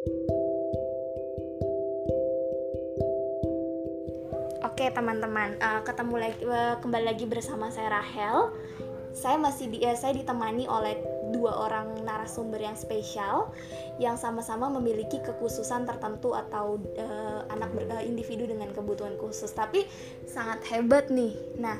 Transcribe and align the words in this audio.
Oke 0.00 0.08
teman-teman, 4.96 5.60
uh, 5.60 5.84
ketemu 5.84 6.16
lagi 6.16 6.40
uh, 6.48 6.80
kembali 6.80 7.04
lagi 7.04 7.28
bersama 7.28 7.68
saya 7.68 8.00
Rahel. 8.00 8.48
Saya 9.12 9.36
masih 9.36 9.68
di, 9.68 9.84
uh, 9.84 9.92
saya 9.92 10.16
ditemani 10.16 10.64
oleh 10.64 10.96
dua 11.36 11.68
orang 11.68 12.00
narasumber 12.00 12.64
yang 12.64 12.80
spesial 12.80 13.52
yang 14.00 14.16
sama-sama 14.16 14.72
memiliki 14.72 15.20
kekhususan 15.20 15.84
tertentu 15.84 16.32
atau 16.32 16.80
uh, 16.96 17.44
anak 17.52 17.68
ber, 17.76 17.84
uh, 17.92 18.00
individu 18.00 18.48
dengan 18.48 18.72
kebutuhan 18.72 19.20
khusus. 19.20 19.52
Tapi 19.52 19.84
sangat 20.24 20.64
hebat 20.72 21.12
nih. 21.12 21.36
Nah, 21.60 21.76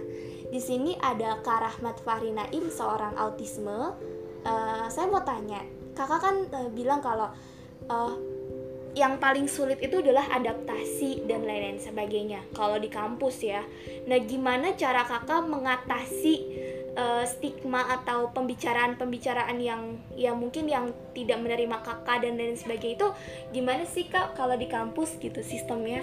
di 0.52 0.60
sini 0.60 0.92
ada 1.00 1.40
Kak 1.40 1.64
Rahmat 1.64 2.04
Fahri 2.04 2.36
Naim, 2.36 2.68
seorang 2.68 3.16
autisme. 3.16 3.96
Uh, 4.44 4.84
saya 4.92 5.08
mau 5.08 5.24
tanya, 5.24 5.64
kakak 5.96 6.20
kan 6.20 6.36
uh, 6.52 6.68
bilang 6.68 7.00
kalau 7.00 7.32
uh, 7.90 8.14
yang 8.94 9.22
paling 9.22 9.46
sulit 9.46 9.78
itu 9.78 10.02
adalah 10.02 10.26
adaptasi 10.34 11.22
dan 11.30 11.46
lain-lain 11.46 11.78
sebagainya 11.78 12.42
kalau 12.54 12.74
di 12.78 12.90
kampus 12.90 13.42
ya. 13.42 13.62
Nah, 14.10 14.18
gimana 14.18 14.74
cara 14.74 15.06
kakak 15.06 15.46
mengatasi 15.46 16.34
uh, 16.98 17.22
stigma 17.22 17.86
atau 17.86 18.34
pembicaraan-pembicaraan 18.34 19.58
yang 19.62 19.94
ya 20.18 20.34
mungkin 20.34 20.66
yang 20.66 20.90
tidak 21.14 21.38
menerima 21.38 21.78
kakak 21.86 22.26
dan 22.26 22.34
lain 22.34 22.58
sebagainya 22.58 22.98
itu 22.98 23.08
gimana 23.54 23.86
sih 23.86 24.10
kak 24.10 24.34
kalau 24.34 24.58
di 24.58 24.66
kampus 24.66 25.14
gitu 25.22 25.38
sistemnya? 25.42 26.02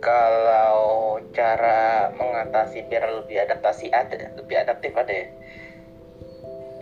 Kalau 0.00 1.20
cara 1.32 2.12
mengatasi 2.16 2.86
biar 2.88 3.08
lebih 3.08 3.44
adaptasi 3.44 3.88
ada, 3.92 4.30
lebih 4.36 4.56
adaptif 4.56 4.92
ada 4.94 5.12
ya 5.12 5.28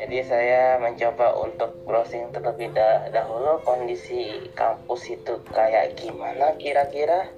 jadi 0.01 0.19
saya 0.25 0.63
mencoba 0.81 1.37
untuk 1.45 1.77
browsing 1.85 2.33
terlebih 2.33 2.73
dahulu 3.13 3.61
kondisi 3.69 4.49
kampus 4.57 5.13
itu 5.13 5.37
kayak 5.53 5.93
gimana 6.01 6.57
kira-kira. 6.57 7.29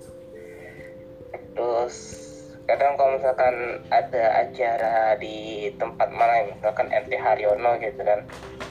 Terus 1.59 2.23
kadang 2.71 2.95
kalau 2.95 3.19
misalkan 3.19 3.83
ada 3.91 4.47
acara 4.47 5.19
di 5.19 5.67
tempat 5.75 6.07
mana 6.15 6.55
misalkan 6.55 6.87
MT 6.87 7.19
Haryono 7.19 7.75
gitu 7.83 7.99
kan 8.07 8.23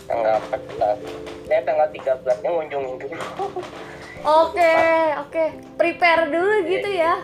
tanggal 0.08 0.39
14 0.47 1.52
saya 1.52 1.62
tanggal 1.67 1.88
13 1.92 2.44
nya 2.47 2.50
ngunjungin 2.56 2.95
dulu. 2.95 3.25
Oke 4.23 4.75
oke. 5.19 5.36
Okay. 5.36 5.50
prepare 5.75 6.31
dulu 6.31 6.64
gitu 6.64 6.89
ya. 6.95 7.19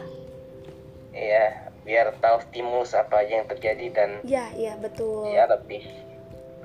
Iya 1.15 1.71
biar 1.87 2.11
tahu 2.19 2.43
stimulus 2.51 2.91
apa 2.91 3.23
aja 3.23 3.39
yang 3.39 3.47
terjadi 3.47 3.85
dan 3.95 4.09
iya 4.27 4.51
iya 4.59 4.73
betul. 4.75 5.31
ya 5.31 5.47
lebih 5.47 5.87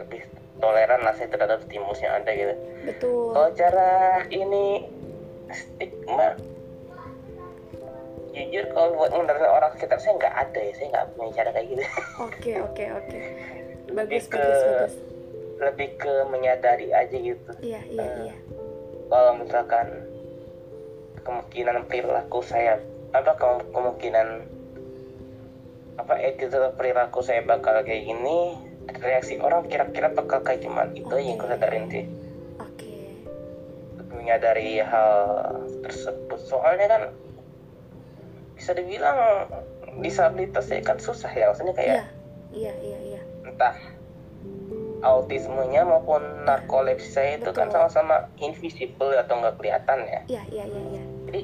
lebih 0.02 0.22
toleran 0.62 1.00
lah 1.02 1.14
saya 1.18 1.28
terhadap 1.30 1.58
stimulus 1.66 2.02
yang 2.02 2.14
ada 2.22 2.30
gitu. 2.34 2.54
Betul. 2.86 3.34
Kalau 3.34 3.50
cara 3.54 3.90
ini 4.30 4.86
stigma 5.50 6.38
jujur 8.32 8.64
kalau 8.72 8.96
buat 8.96 9.12
menurut 9.12 9.44
orang 9.44 9.70
sekitar 9.76 10.00
saya 10.00 10.16
nggak 10.16 10.34
ada 10.34 10.60
ya 10.64 10.72
saya 10.72 10.88
nggak 10.88 11.06
punya 11.14 11.30
cara 11.36 11.50
kayak 11.52 11.66
gitu. 11.68 11.82
Oke 12.22 12.52
oke 12.62 12.84
oke. 12.96 13.18
Bagus 13.92 14.24
ke, 14.30 14.40
bagus 14.40 14.62
bagus. 14.64 14.94
lebih 15.60 15.88
ke 16.00 16.14
menyadari 16.32 16.88
aja 16.96 17.16
gitu. 17.16 17.50
Iya 17.60 17.80
iya 17.92 18.00
uh, 18.00 18.16
iya. 18.24 18.34
kalau 19.12 19.32
misalkan 19.36 19.86
kemungkinan 21.22 21.76
perilaku 21.86 22.40
saya 22.40 22.80
apa 23.12 23.36
kemungkinan 23.68 24.48
apa 26.00 26.14
attitude 26.16 26.72
perilaku 26.80 27.20
saya 27.20 27.44
bakal 27.44 27.84
kayak 27.84 28.08
gini 28.08 28.56
reaksi 29.02 29.38
orang 29.38 29.66
kira-kira 29.66 30.10
bakal 30.14 30.42
kayak 30.42 30.62
gimana 30.62 30.90
itu 30.94 31.06
okay. 31.10 31.22
yang 31.22 31.36
gue 31.38 31.48
sadarin 31.48 31.86
sih 31.90 32.04
oke 32.58 32.74
okay. 32.78 33.10
menyadari 34.10 34.82
hal 34.82 35.12
tersebut 35.82 36.40
soalnya 36.46 36.86
kan 36.86 37.02
bisa 38.54 38.78
dibilang 38.78 39.18
disabilitas 39.98 40.70
ya 40.70 40.80
kan 40.86 40.98
susah 41.02 41.30
ya 41.34 41.50
maksudnya 41.50 41.74
kayak 41.74 41.94
iya 41.94 42.04
iya 42.54 42.74
iya, 42.78 42.98
iya. 43.16 43.20
entah 43.48 43.74
autismenya 45.02 45.82
maupun 45.82 46.22
narkolepsia 46.46 47.42
itu 47.42 47.50
kan 47.50 47.66
Betul. 47.68 47.82
kan 47.82 47.90
sama-sama 47.90 48.16
invisible 48.38 49.12
atau 49.18 49.42
nggak 49.42 49.58
kelihatan 49.58 49.98
ya 50.06 50.20
iya 50.30 50.42
iya 50.48 50.64
iya 50.70 50.82
ya. 50.94 51.04
jadi 51.26 51.42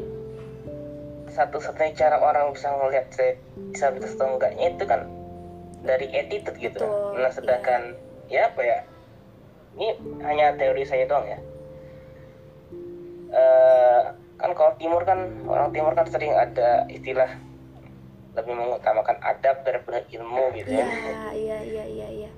satu-satunya 1.28 1.92
cara 1.94 2.16
orang 2.22 2.54
bisa 2.54 2.70
ngelihat 2.72 3.06
saya 3.14 3.32
disabilitas 3.74 4.14
atau 4.16 4.38
enggaknya 4.38 4.66
itu 4.74 4.84
kan 4.86 5.00
dari 5.84 6.06
attitude 6.14 6.58
gitu. 6.58 6.84
Betul, 6.84 7.20
nah 7.22 7.32
sedangkan 7.32 7.82
iya. 8.30 8.48
ya 8.48 8.50
apa 8.52 8.60
ya 8.62 8.78
ini 9.78 9.88
hanya 10.26 10.46
teori 10.58 10.82
saya 10.82 11.04
doang 11.06 11.26
ya. 11.26 11.38
Uh, 13.28 14.00
kan 14.40 14.50
kalau 14.56 14.72
timur 14.80 15.04
kan 15.04 15.44
orang 15.44 15.68
timur 15.74 15.92
kan 15.92 16.08
sering 16.08 16.32
ada 16.32 16.88
istilah 16.88 17.28
lebih 18.32 18.54
mengutamakan 18.54 19.18
adab 19.20 19.66
daripada 19.66 20.06
ilmu 20.08 20.54
gitu 20.56 20.78
ya. 20.78 20.86
Iya 21.34 21.58
iya 21.62 21.84
iya 21.84 22.08
iya 22.08 22.30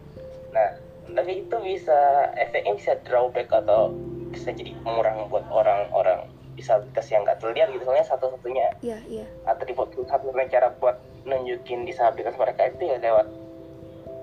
nah 0.50 0.68
tapi 1.10 1.46
itu 1.46 1.56
bisa 1.62 2.30
efeknya 2.38 2.74
bisa 2.78 2.92
drawback 3.06 3.50
atau 3.50 3.94
bisa 4.30 4.54
jadi 4.54 4.74
pengurang 4.82 5.26
buat 5.26 5.42
orang-orang 5.50 6.26
disabilitas 6.59 7.06
yang 7.11 7.22
nggak 7.22 7.38
terlihat 7.41 7.69
gitu 7.72 7.84
soalnya 7.87 8.06
satu-satunya 8.06 8.66
iya 8.83 8.99
iya 9.06 9.27
atribut 9.47 9.91
satu-satunya 9.94 10.50
cara 10.50 10.69
buat 10.78 10.97
nunjukin 11.25 11.84
disabilitas 11.84 12.34
mereka 12.37 12.71
itu 12.71 12.83
ya 12.91 12.97
lewat 12.99 13.27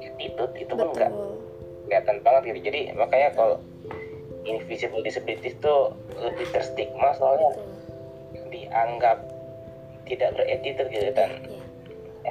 attitude 0.01 0.53
itu 0.57 0.73
pun 0.73 0.89
nggak 0.93 1.11
kelihatan 1.87 2.17
banget 2.25 2.41
gitu 2.51 2.59
jadi 2.67 2.81
makanya 2.97 3.29
kalau 3.37 3.57
invisible 4.47 5.03
disability 5.03 5.55
itu 5.55 5.75
lebih 6.19 6.47
terstigma 6.55 7.11
soalnya 7.15 7.51
Betul. 7.53 8.47
dianggap 8.51 9.17
tidak 10.07 10.29
berattitude 10.39 10.89
gitu 10.89 11.11
dan 11.11 11.31
ya. 11.43 11.63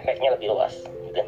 efeknya 0.01 0.33
lebih 0.33 0.57
luas 0.57 0.75
gitu. 0.81 1.23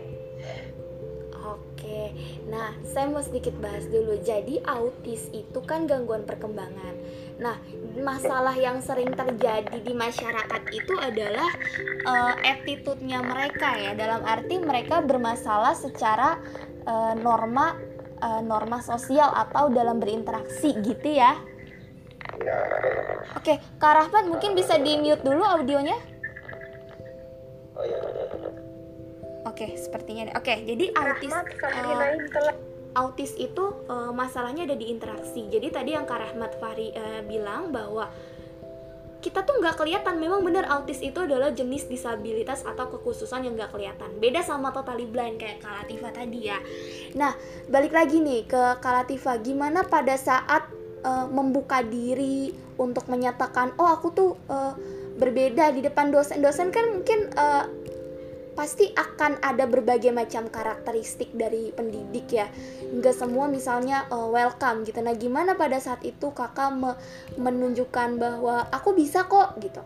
Oke, 1.79 2.11
nah 2.51 2.75
saya 2.83 3.07
mau 3.07 3.23
sedikit 3.23 3.55
bahas 3.63 3.87
dulu. 3.87 4.19
Jadi 4.19 4.59
autis 4.67 5.31
itu 5.31 5.63
kan 5.63 5.87
gangguan 5.87 6.27
perkembangan. 6.27 6.95
Nah, 7.39 7.55
masalah 8.03 8.59
yang 8.59 8.83
sering 8.83 9.15
terjadi 9.15 9.79
di 9.79 9.95
masyarakat 9.95 10.63
itu 10.75 10.91
adalah 10.99 11.47
uh, 12.03 12.35
attitude-nya 12.43 13.23
mereka 13.23 13.79
ya. 13.79 13.95
Dalam 13.95 14.27
arti 14.27 14.59
mereka 14.59 15.07
bermasalah 15.07 15.79
secara 15.79 16.43
uh, 16.83 17.15
norma 17.15 17.79
uh, 18.27 18.43
norma 18.43 18.83
sosial 18.83 19.31
atau 19.31 19.71
dalam 19.71 20.03
berinteraksi 20.03 20.75
gitu 20.83 21.15
ya. 21.15 21.39
Oke, 23.39 23.63
Kak 23.79 23.93
Rahmat 24.03 24.27
mungkin 24.27 24.59
bisa 24.59 24.83
di-mute 24.83 25.23
dulu 25.23 25.47
audionya. 25.47 25.95
Oke, 29.49 29.75
sepertinya. 29.81 30.29
Oke, 30.37 30.61
jadi 30.63 30.93
autis 30.93 31.33
uh, 31.33 32.53
autis 32.93 33.33
itu 33.41 33.65
uh, 33.89 34.13
masalahnya 34.13 34.69
ada 34.69 34.77
di 34.77 34.93
interaksi. 34.93 35.49
Jadi 35.49 35.73
tadi 35.73 35.91
yang 35.97 36.05
Kak 36.05 36.21
Rahmat 36.21 36.61
Fahri 36.61 36.93
uh, 36.93 37.25
bilang 37.25 37.73
bahwa 37.73 38.13
kita 39.19 39.43
tuh 39.43 39.59
nggak 39.59 39.81
kelihatan. 39.81 40.21
Memang 40.21 40.45
benar 40.45 40.69
autis 40.69 41.01
itu 41.03 41.19
adalah 41.19 41.51
jenis 41.51 41.89
disabilitas 41.91 42.63
atau 42.63 42.93
kekhususan 42.93 43.49
yang 43.49 43.57
nggak 43.57 43.73
kelihatan. 43.73 44.21
Beda 44.21 44.45
sama 44.45 44.71
totally 44.71 45.09
blind 45.09 45.41
kayak 45.41 45.65
Kalatifa 45.65 46.13
tadi 46.13 46.53
ya. 46.53 46.59
Nah 47.19 47.35
balik 47.67 47.97
lagi 47.97 48.23
nih 48.23 48.47
ke 48.47 48.63
Kalatifa 48.79 49.41
gimana 49.43 49.83
pada 49.83 50.15
saat 50.15 50.71
uh, 51.03 51.27
membuka 51.27 51.83
diri 51.83 52.55
untuk 52.79 53.11
menyatakan 53.11 53.75
oh 53.81 53.91
aku 53.91 54.09
tuh 54.15 54.31
uh, 54.47 54.75
berbeda 55.19 55.75
di 55.75 55.83
depan 55.83 56.15
dosen-dosen 56.15 56.71
kan 56.71 56.95
mungkin 56.95 57.27
uh, 57.35 57.67
pasti 58.59 58.91
akan 58.91 59.39
ada 59.39 59.71
berbagai 59.71 60.11
macam 60.11 60.51
karakteristik 60.51 61.31
dari 61.31 61.71
pendidik 61.71 62.27
ya. 62.27 62.51
Nggak 62.91 63.15
semua 63.15 63.47
misalnya 63.47 64.11
uh, 64.11 64.27
welcome 64.27 64.83
gitu. 64.83 64.99
Nah 64.99 65.15
gimana 65.15 65.55
pada 65.55 65.79
saat 65.79 66.03
itu 66.03 66.35
kakak 66.35 66.75
me 66.75 66.99
menunjukkan 67.39 68.19
bahwa 68.19 68.67
aku 68.75 68.99
bisa 68.99 69.31
kok 69.31 69.55
gitu? 69.63 69.79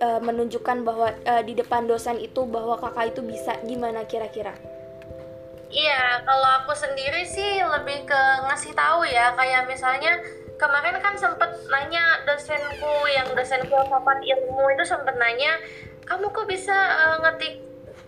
Uh, 0.00 0.20
menunjukkan 0.24 0.80
bahwa 0.80 1.12
uh, 1.12 1.42
di 1.44 1.52
depan 1.52 1.84
dosen 1.84 2.16
itu 2.16 2.48
bahwa 2.48 2.80
kakak 2.80 3.12
itu 3.12 3.20
bisa. 3.20 3.60
Gimana 3.68 4.08
kira-kira? 4.08 4.56
Iya, 5.66 6.24
kalau 6.24 6.62
aku 6.62 6.72
sendiri 6.72 7.26
sih 7.28 7.60
lebih 7.60 8.08
ke 8.08 8.20
ngasih 8.48 8.72
tahu 8.72 9.02
ya, 9.04 9.34
kayak 9.34 9.66
misalnya 9.66 10.14
kemarin 10.56 10.96
kan 11.00 11.14
sempet 11.16 11.50
nanya 11.68 12.24
dosenku 12.24 12.94
yang 13.12 13.28
dosen 13.36 13.62
filsafat 13.68 14.18
ilmu 14.24 14.64
itu 14.72 14.84
sempet 14.84 15.14
nanya 15.20 15.60
kamu 16.06 16.30
kok 16.30 16.46
bisa 16.46 16.72
uh, 16.74 17.16
ngetik 17.22 17.60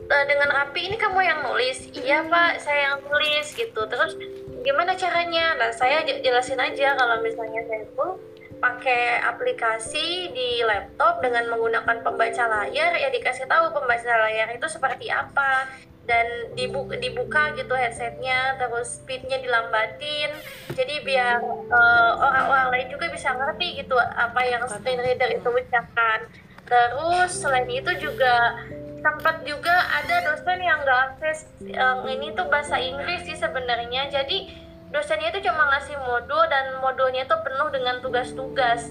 uh, 0.06 0.24
dengan 0.24 0.48
rapi? 0.54 0.86
Ini 0.86 0.96
kamu 0.96 1.18
yang 1.18 1.40
nulis. 1.42 1.90
Iya 1.92 2.24
pak 2.30 2.62
saya 2.62 2.94
yang 2.94 3.02
nulis 3.04 3.52
gitu. 3.52 3.80
Terus 3.90 4.14
gimana 4.62 4.94
caranya? 4.94 5.58
Nah 5.58 5.70
saya 5.74 6.06
jelasin 6.06 6.62
aja 6.62 6.94
kalau 6.94 7.20
misalnya 7.20 7.62
saya 7.66 7.84
tuh 7.92 8.22
pakai 8.58 9.22
aplikasi 9.22 10.34
di 10.34 10.62
laptop 10.66 11.22
dengan 11.22 11.46
menggunakan 11.46 12.02
pembaca 12.02 12.44
layar 12.50 12.90
ya 12.98 13.06
dikasih 13.06 13.46
tahu 13.46 13.70
pembaca 13.70 14.12
layar 14.26 14.50
itu 14.50 14.66
seperti 14.66 15.06
apa 15.14 15.70
dan 16.08 16.56
dibuka, 16.56 16.96
dibuka 16.96 17.52
gitu 17.52 17.76
headsetnya 17.76 18.56
terus 18.56 19.04
speednya 19.04 19.36
dilambatin. 19.44 20.32
Jadi 20.72 21.04
biar 21.04 21.44
uh, 21.44 22.12
orang-orang 22.16 22.72
lain 22.72 22.88
juga 22.88 23.12
bisa 23.12 23.36
ngerti 23.36 23.84
gitu 23.84 23.94
apa 24.00 24.40
yang 24.48 24.64
screen 24.64 25.04
reader 25.04 25.28
itu 25.28 25.46
ucapkan. 25.52 26.24
Terus 26.64 27.30
selain 27.36 27.68
itu 27.68 27.92
juga 28.00 28.56
sempat 28.98 29.44
juga 29.46 29.72
ada 29.94 30.32
dosen 30.32 30.58
yang 30.58 30.82
nggak 30.82 31.00
akses 31.14 31.46
yang 31.62 32.02
ini 32.08 32.34
tuh 32.34 32.48
bahasa 32.48 32.80
Inggris 32.80 33.28
sih 33.28 33.36
sebenarnya. 33.36 34.08
Jadi 34.08 34.48
dosennya 34.88 35.28
itu 35.28 35.44
cuma 35.44 35.68
ngasih 35.76 36.00
modul 36.08 36.40
dan 36.48 36.80
modulnya 36.80 37.28
itu 37.28 37.36
penuh 37.44 37.68
dengan 37.68 38.00
tugas-tugas. 38.00 38.88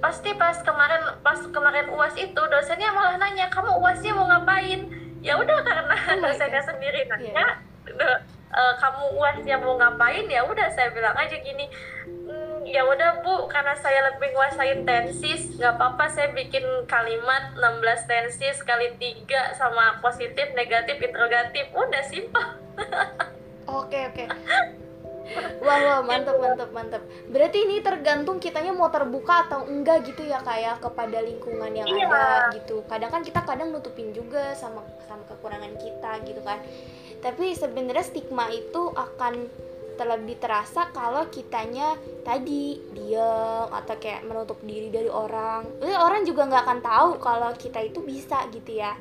Pasti 0.00 0.32
pas 0.36 0.56
kemarin 0.64 1.20
pas 1.20 1.40
kemarin 1.44 1.92
uas 1.92 2.16
itu 2.16 2.40
dosennya 2.40 2.88
malah 2.92 3.20
nanya 3.20 3.52
kamu 3.52 3.72
uasnya 3.80 4.12
mau 4.16 4.28
ngapain 4.28 5.03
ya 5.24 5.40
udah 5.40 5.58
karena 5.64 5.96
oh 5.96 6.16
dosennya 6.20 6.60
sendiri 6.60 7.08
nanya 7.08 7.32
yeah. 7.32 7.52
Iya. 7.84 8.14
uh, 8.52 8.74
kamu 8.76 9.16
uasnya 9.16 9.56
mau 9.56 9.80
ngapain 9.80 10.28
ya 10.28 10.44
udah 10.44 10.68
saya 10.68 10.92
bilang 10.92 11.16
aja 11.16 11.36
gini 11.40 11.68
ya 12.64 12.82
udah 12.88 13.20
bu 13.20 13.44
karena 13.46 13.76
saya 13.76 14.08
lebih 14.10 14.32
nguasain 14.32 14.88
tensis 14.88 15.60
nggak 15.60 15.76
apa-apa 15.76 16.08
saya 16.08 16.32
bikin 16.32 16.64
kalimat 16.88 17.52
16 17.60 18.08
tensis 18.08 18.56
kali 18.64 18.96
tiga 18.96 19.52
sama 19.54 20.00
positif 20.00 20.50
negatif 20.56 20.96
interrogatif 20.98 21.68
udah 21.76 22.02
simpel. 22.08 22.46
Oke 23.68 24.08
oke 24.08 24.24
Wah, 25.64 25.78
wah, 25.80 26.00
mantep, 26.04 26.36
mantep, 26.36 26.70
mantep. 26.76 27.02
Berarti 27.32 27.64
ini 27.64 27.80
tergantung 27.80 28.36
kitanya 28.36 28.76
mau 28.76 28.92
terbuka 28.92 29.48
atau 29.48 29.64
enggak 29.64 30.04
gitu 30.04 30.20
ya 30.28 30.44
kayak 30.44 30.76
ya, 30.76 30.82
kepada 30.84 31.18
lingkungan 31.24 31.72
yang 31.72 31.88
iya. 31.88 32.06
ada 32.06 32.24
gitu. 32.52 32.84
Kadang 32.84 33.10
kan 33.10 33.22
kita 33.24 33.40
kadang 33.42 33.72
nutupin 33.72 34.12
juga 34.12 34.52
sama 34.52 34.84
sama 35.08 35.24
kekurangan 35.24 35.74
kita 35.80 36.12
gitu 36.28 36.40
kan. 36.44 36.60
Tapi 37.24 37.56
sebenarnya 37.56 38.04
stigma 38.04 38.52
itu 38.52 38.92
akan 38.92 39.48
terlebih 39.94 40.36
terasa 40.42 40.90
kalau 40.90 41.30
kitanya 41.30 41.94
tadi 42.26 42.82
diam 42.92 43.70
atau 43.70 43.94
kayak 43.96 44.26
menutup 44.26 44.58
diri 44.60 44.90
dari 44.90 45.08
orang. 45.08 45.80
Jadi 45.80 45.94
orang 45.94 46.22
juga 46.26 46.50
nggak 46.50 46.64
akan 46.66 46.80
tahu 46.82 47.08
kalau 47.22 47.50
kita 47.56 47.80
itu 47.80 48.02
bisa 48.02 48.44
gitu 48.50 48.76
ya. 48.76 48.92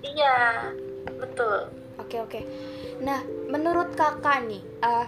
Iya, 0.00 0.70
betul. 1.18 1.74
Oke 1.98 2.22
oke. 2.22 2.40
Nah, 3.02 3.22
menurut 3.50 3.94
kakak 3.98 4.46
nih, 4.46 4.62
uh, 4.86 5.06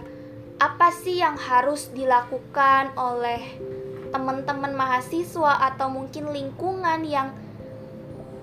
apa 0.61 0.93
sih 0.93 1.17
yang 1.17 1.41
harus 1.41 1.89
dilakukan 1.89 2.93
oleh 2.93 3.41
teman-teman 4.13 4.77
mahasiswa 4.77 5.57
atau 5.73 5.89
mungkin 5.89 6.29
lingkungan 6.29 7.01
yang 7.01 7.33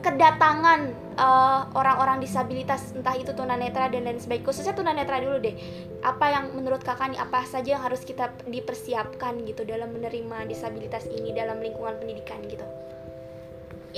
kedatangan 0.03 0.91
uh, 1.15 1.71
orang-orang 1.79 2.19
disabilitas 2.19 2.91
entah 2.91 3.15
itu 3.15 3.31
tunanetra 3.31 3.87
dan 3.87 4.03
lain 4.03 4.19
sebagainya? 4.19 4.51
Khususnya 4.51 4.75
tunanetra 4.75 5.23
dulu 5.23 5.39
deh. 5.39 5.55
Apa 6.03 6.27
yang 6.35 6.59
menurut 6.59 6.83
kakak 6.83 7.15
nih 7.15 7.23
apa 7.23 7.47
saja 7.47 7.79
yang 7.79 7.83
harus 7.87 8.03
kita 8.03 8.35
dipersiapkan 8.51 9.39
gitu 9.47 9.63
dalam 9.63 9.95
menerima 9.95 10.51
disabilitas 10.51 11.07
ini 11.07 11.31
dalam 11.31 11.63
lingkungan 11.63 12.03
pendidikan 12.03 12.43
gitu 12.51 12.67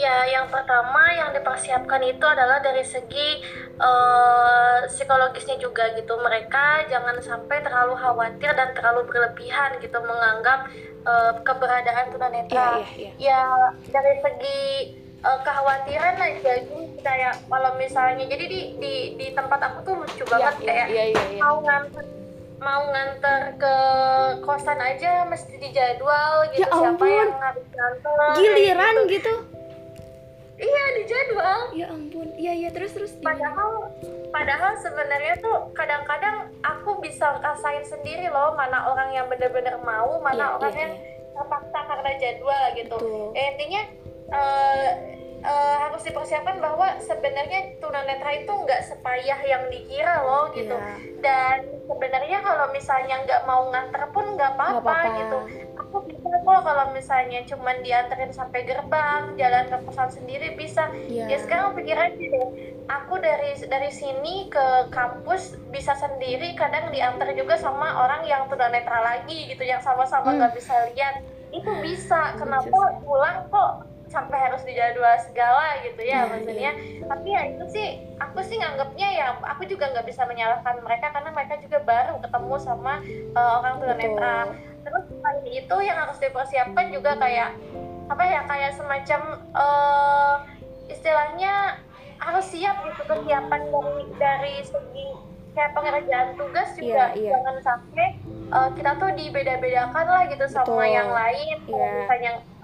Ya, 0.00 0.24
yang 0.24 0.48
pertama 0.48 1.12
yang 1.12 1.36
dipersiapkan 1.36 2.00
itu 2.08 2.24
adalah 2.24 2.64
dari 2.64 2.80
segi 2.80 3.44
uh, 3.76 4.88
psikologisnya 4.88 5.60
juga 5.60 5.92
gitu. 5.92 6.16
Mereka 6.16 6.88
jangan 6.88 7.20
sampai 7.20 7.60
terlalu 7.60 8.00
khawatir 8.00 8.56
dan 8.56 8.72
terlalu 8.72 9.04
berlebihan 9.12 9.76
gitu 9.84 10.00
menganggap 10.00 10.72
uh, 11.04 11.36
keberadaan 11.44 12.16
tunanetra. 12.16 12.80
Ya, 12.80 12.80
ya, 12.80 12.88
ya. 12.96 13.12
ya 13.20 13.42
dari 13.92 14.14
segi 14.24 14.60
uh, 15.20 15.38
kekhawatiran 15.44 16.16
aja 16.16 16.52
gitu 16.64 16.96
kayak 17.04 17.36
kalau 17.48 17.70
misalnya 17.76 18.24
jadi 18.24 18.44
di 18.48 18.60
di 18.80 18.94
di 19.16 19.26
tempat 19.36 19.60
aku 19.60 19.78
tuh 19.84 19.94
lucu 20.00 20.24
iya, 20.24 20.32
banget 20.32 20.54
ya, 20.60 20.64
kayak 20.64 20.88
ya, 20.88 21.04
ya, 21.12 21.24
ya. 21.36 21.40
mau 21.40 21.56
nganter 21.60 22.04
mau 22.60 22.82
nganter 22.92 23.40
ke 23.56 23.74
kosan 24.44 24.80
aja 24.80 25.24
mesti 25.24 25.56
dijadwal 25.56 26.44
gitu 26.52 26.60
ya 26.60 26.68
siapa 26.68 27.04
yang 27.08 27.32
harus 27.40 27.66
nganter 27.72 28.16
giliran 28.36 28.94
gitu. 29.08 29.12
gitu 29.16 29.32
iya 30.60 30.84
dijadwal 31.00 31.60
ya 31.72 31.86
ampun. 31.88 32.28
Iya 32.36 32.52
iya 32.52 32.70
terus 32.70 32.92
terus 32.92 33.12
padahal 33.18 33.88
padahal 34.30 34.76
sebenarnya 34.78 35.40
tuh 35.40 35.72
kadang-kadang 35.72 36.52
aku 36.60 37.00
bisa 37.00 37.40
rasain 37.40 37.82
sendiri 37.88 38.28
loh 38.28 38.54
mana 38.54 38.86
orang 38.92 39.10
yang 39.16 39.26
bener-bener 39.26 39.80
mau 39.82 40.20
mana 40.20 40.54
ya, 40.54 40.56
orang 40.60 40.74
ya, 40.76 40.80
yang 40.86 40.92
terpaksa 41.34 41.78
karena 41.88 42.10
jadwal 42.20 42.64
gitu. 42.76 42.98
Eh, 43.32 43.44
intinya 43.56 43.82
uh, 44.36 44.88
uh, 45.44 45.76
harus 45.88 46.02
dipersiapkan 46.04 46.60
bahwa 46.60 46.96
sebenarnya 47.00 47.76
tunanetra 47.80 48.30
itu 48.44 48.52
nggak 48.52 48.80
sepayah 48.86 49.40
yang 49.44 49.68
dikira 49.72 50.24
loh 50.24 50.52
gitu 50.52 50.76
yeah. 50.76 50.96
dan 51.20 51.56
sebenarnya 51.88 52.38
kalau 52.44 52.66
misalnya 52.72 53.24
nggak 53.24 53.42
mau 53.48 53.68
nganter 53.72 54.04
pun 54.12 54.24
nggak 54.36 54.56
apa-apa 54.56 54.96
gitu 55.16 55.38
aku 55.80 55.96
bisa 56.06 56.28
kok 56.30 56.60
kalau 56.62 56.86
misalnya 56.94 57.40
cuman 57.48 57.76
dianterin 57.82 58.32
sampai 58.32 58.62
gerbang 58.62 59.34
jalan 59.34 59.66
ke 59.66 59.76
kosan 59.88 60.10
sendiri 60.12 60.54
bisa 60.54 60.92
yeah. 61.08 61.26
ya 61.26 61.36
sekarang 61.42 61.74
pikir 61.74 61.96
aja 61.98 62.14
deh 62.14 62.48
aku 62.86 63.18
dari 63.18 63.58
dari 63.66 63.90
sini 63.90 64.46
ke 64.52 64.92
kampus 64.94 65.58
bisa 65.74 65.96
sendiri 65.98 66.54
kadang 66.54 66.94
diantar 66.94 67.32
juga 67.34 67.58
sama 67.58 68.06
orang 68.06 68.22
yang 68.28 68.46
tunanetra 68.46 69.02
lagi 69.02 69.50
gitu 69.50 69.66
yang 69.66 69.82
sama-sama 69.82 70.30
hmm. 70.30 70.36
nggak 70.38 70.52
hmm. 70.54 70.60
bisa 70.60 70.74
lihat 70.94 71.14
itu 71.50 71.70
bisa 71.82 72.38
kenapa 72.38 73.02
pulang 73.02 73.50
kok 73.50 73.89
sampai 74.10 74.38
harus 74.42 74.66
dijadwal 74.66 75.14
segala 75.22 75.78
gitu 75.86 76.02
ya 76.02 76.26
yeah, 76.26 76.28
maksudnya 76.28 76.72
yeah. 76.74 77.06
tapi 77.06 77.28
ya 77.30 77.42
itu 77.54 77.64
sih 77.70 77.88
aku 78.18 78.42
sih 78.42 78.58
nganggapnya 78.58 79.08
ya 79.14 79.26
aku 79.38 79.62
juga 79.70 79.94
nggak 79.94 80.06
bisa 80.10 80.26
menyalahkan 80.26 80.82
mereka 80.82 81.14
karena 81.14 81.30
mereka 81.30 81.54
juga 81.62 81.78
baru 81.86 82.18
ketemu 82.18 82.54
sama 82.58 82.98
uh, 83.38 83.62
orang 83.62 83.74
tunanetra 83.78 84.38
terus 84.82 85.04
selain 85.06 85.46
itu 85.46 85.76
yang 85.86 85.96
harus 86.02 86.18
dipersiapkan 86.18 86.86
juga 86.90 87.14
kayak 87.22 87.54
apa 88.10 88.24
ya 88.26 88.40
kayak 88.50 88.74
semacam 88.74 89.20
uh, 89.54 90.42
istilahnya 90.90 91.78
harus 92.18 92.44
siap 92.50 92.82
gitu 92.82 93.02
kesiapan 93.06 93.62
dari 93.70 94.04
dari 94.18 94.54
segi 94.66 95.08
kayak 95.54 95.70
pengerjaan 95.78 96.28
tugas 96.34 96.68
juga 96.74 97.14
yeah, 97.14 97.30
yeah. 97.30 97.32
jangan 97.38 97.56
sampai 97.62 98.06
uh, 98.50 98.68
kita 98.74 98.90
tuh 98.98 99.10
dibeda-bedakan 99.14 100.06
lah 100.06 100.22
gitu 100.26 100.44
Betul. 100.46 100.54
sama 100.66 100.84
yang 100.86 101.10
lain 101.14 101.56
yeah. 101.70 102.06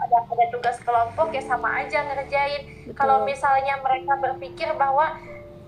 Ada 0.07 0.19
ada 0.23 0.47
tugas 0.55 0.77
kelompok 0.81 1.35
ya 1.35 1.43
sama 1.43 1.83
aja 1.83 2.07
ngerjain 2.07 2.63
kalau 2.95 3.27
misalnya 3.27 3.77
mereka 3.83 4.15
berpikir 4.23 4.71
bahwa 4.79 5.19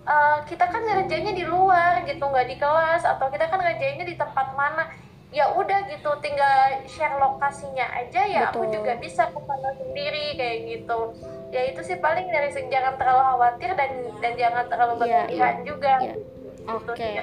uh, 0.06 0.38
kita 0.46 0.70
kan 0.70 0.86
ngerjainnya 0.86 1.34
di 1.34 1.44
luar 1.44 2.06
gitu 2.06 2.22
nggak 2.22 2.46
di 2.46 2.56
kelas 2.56 3.02
atau 3.02 3.26
kita 3.28 3.50
kan 3.50 3.58
ngerjainnya 3.58 4.06
di 4.06 4.16
tempat 4.16 4.54
mana 4.54 4.86
ya 5.28 5.52
udah 5.52 5.84
gitu 5.92 6.08
tinggal 6.24 6.80
share 6.88 7.20
lokasinya 7.20 7.84
aja 8.00 8.22
ya 8.24 8.48
Betul. 8.48 8.64
aku 8.64 8.80
juga 8.80 8.92
bisa 8.96 9.28
ke 9.28 9.40
sana 9.44 9.70
sendiri 9.76 10.26
kayak 10.40 10.58
gitu 10.72 10.98
ya 11.52 11.68
itu 11.68 11.80
sih 11.84 12.00
paling 12.00 12.32
dari 12.32 12.48
jangan 12.48 12.96
terlalu 12.96 13.22
khawatir 13.36 13.70
dan 13.76 13.90
dan 14.24 14.32
jangan 14.40 14.64
terlalu 14.72 14.92
iya, 14.92 14.98
berlebihan 14.98 15.28
yeah, 15.28 15.52
yeah, 15.52 15.66
juga 15.68 15.94
yeah. 16.00 16.16
Oke. 16.68 16.92
Okay. 16.92 17.16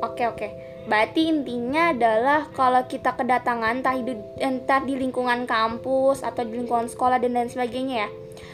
Oke 0.00 0.22
oke. 0.24 0.48
Berarti 0.84 1.32
intinya 1.32 1.96
adalah 1.96 2.52
kalau 2.52 2.84
kita 2.84 3.16
kedatangan 3.16 3.80
entah 3.80 3.96
di, 3.96 4.14
entah 4.36 4.80
di 4.84 5.00
lingkungan 5.00 5.48
kampus 5.48 6.20
atau 6.20 6.44
di 6.44 6.60
lingkungan 6.60 6.92
sekolah 6.92 7.16
dan 7.16 7.32
lain 7.32 7.48
sebagainya 7.48 7.96
ya. 8.04 8.08